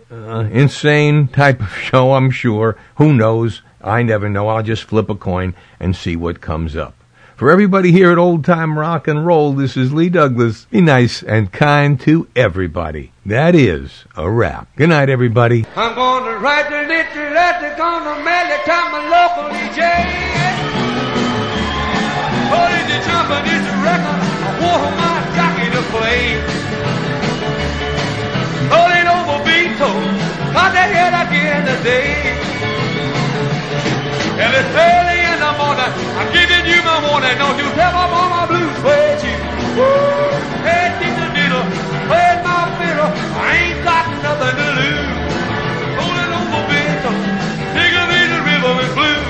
uh, 0.09 0.47
insane 0.49 1.27
type 1.27 1.59
of 1.59 1.75
show, 1.77 2.13
I'm 2.13 2.31
sure. 2.31 2.77
Who 2.95 3.11
knows? 3.11 3.61
I 3.81 4.03
never 4.03 4.29
know. 4.29 4.47
I'll 4.47 4.63
just 4.63 4.85
flip 4.85 5.09
a 5.09 5.15
coin 5.15 5.53
and 5.81 5.97
see 5.97 6.15
what 6.15 6.39
comes 6.39 6.77
up. 6.77 6.95
For 7.39 7.49
everybody 7.49 7.93
here 7.93 8.11
at 8.11 8.17
Old 8.17 8.43
Time 8.43 8.77
Rock 8.77 9.07
and 9.07 9.25
Roll, 9.25 9.53
this 9.53 9.77
is 9.77 9.93
Lee 9.93 10.09
Douglas. 10.09 10.65
Be 10.65 10.81
nice 10.81 11.23
and 11.23 11.49
kind 11.49 11.97
to 12.01 12.27
everybody. 12.35 13.13
That 13.25 13.55
is 13.55 14.03
a 14.17 14.29
wrap. 14.29 14.67
Good 14.75 14.89
night, 14.89 15.07
everybody. 15.07 15.65
I'm 15.77 15.95
gonna 15.95 16.37
write 16.37 16.69
the 16.69 16.81
little 16.81 17.33
letter, 17.33 17.73
gonna 17.77 18.21
mail 18.25 18.51
it 18.51 18.65
to 18.65 18.75
my 18.91 19.07
local 19.07 19.55
DJ. 19.55 19.79
It's 22.91 23.07
a 23.07 23.75
record, 23.87 24.19
I 24.43 24.91
my 24.99 25.23
jockey 25.37 25.71
to 25.71 25.81
play. 25.95 26.43
Oh, 28.69 28.89
it 28.91 29.07
over. 29.07 29.29
And 34.41 34.55
it's 34.55 35.18
I'm 35.49 35.57
I'm 35.57 36.29
giving 36.31 36.65
you 36.69 36.77
my 36.85 37.01
warning. 37.09 37.33
Don't 37.41 37.57
you 37.57 37.65
ever 37.73 38.05
blow 38.13 38.29
my 38.29 38.45
blues 38.45 38.79
way 38.85 39.17
too. 39.17 39.33
Woo! 39.81 40.29
Head 40.61 40.93
in 41.01 41.13
the 41.17 41.29
middle, 41.33 41.65
playing 42.05 42.41
my 42.45 42.69
fiddle. 42.77 43.09
I 43.33 43.49
ain't 43.57 43.81
got 43.81 44.05
nothing 44.21 44.55
to 44.61 44.67
lose. 44.77 45.17
Rolling 45.97 46.31
over 46.37 46.61
bits 46.69 47.05
of 47.09 47.17
bigger 47.73 48.05
than 48.13 48.27
the 48.29 48.41
river 48.45 48.73
is 48.85 48.93
blue. 48.93 49.23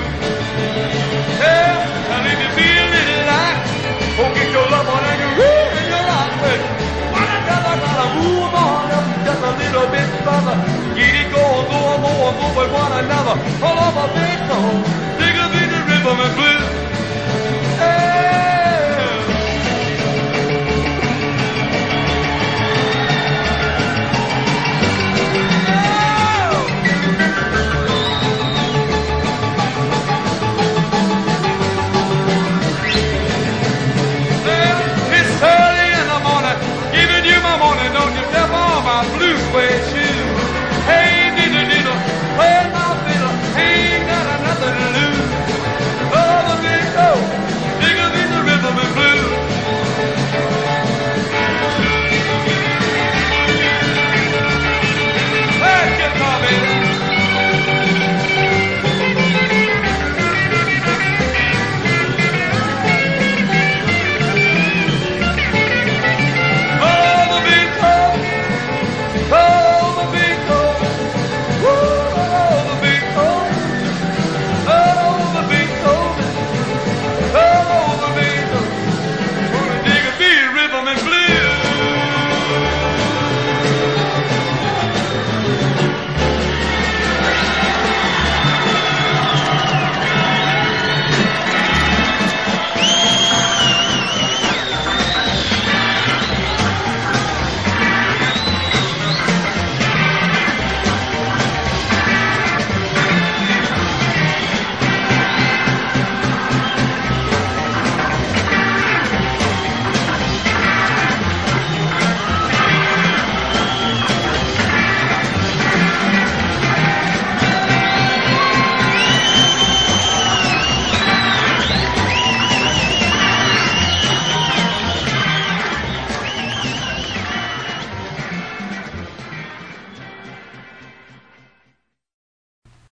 Yeah, 1.40 2.12
and 2.14 2.24
if 2.28 2.38
you 2.44 2.50
feel 2.52 2.88
it 3.00 3.24
like, 3.24 3.58
go 4.20 4.24
get 4.36 4.48
your 4.52 4.66
love 4.68 4.88
on 4.92 5.02
and 5.08 5.18
you 5.24 5.30
woo 5.40 5.78
in 5.80 5.86
your 5.88 6.04
rock 6.04 6.30
baby. 6.44 6.68
One 7.16 7.30
another 7.32 7.74
gotta 7.80 8.06
move 8.20 8.54
on 8.54 8.92
up 8.92 9.06
just 9.24 9.40
a 9.40 9.52
little 9.56 9.88
bit 9.88 10.08
further. 10.20 10.56
Get 11.00 11.12
it 11.16 11.28
going, 11.32 11.64
go 11.72 11.78
on, 11.80 11.98
go 12.04 12.12
on, 12.28 12.32
go 12.36 12.46
with 12.60 12.72
one 12.76 12.92
another. 13.04 13.36
All 13.64 13.78
over 13.88 14.06
bits 14.12 14.48
of 14.52 14.64
bigger 15.16 15.48
than 15.48 15.59
People 16.00 16.16
me 16.16 16.24
foot. 16.30 16.69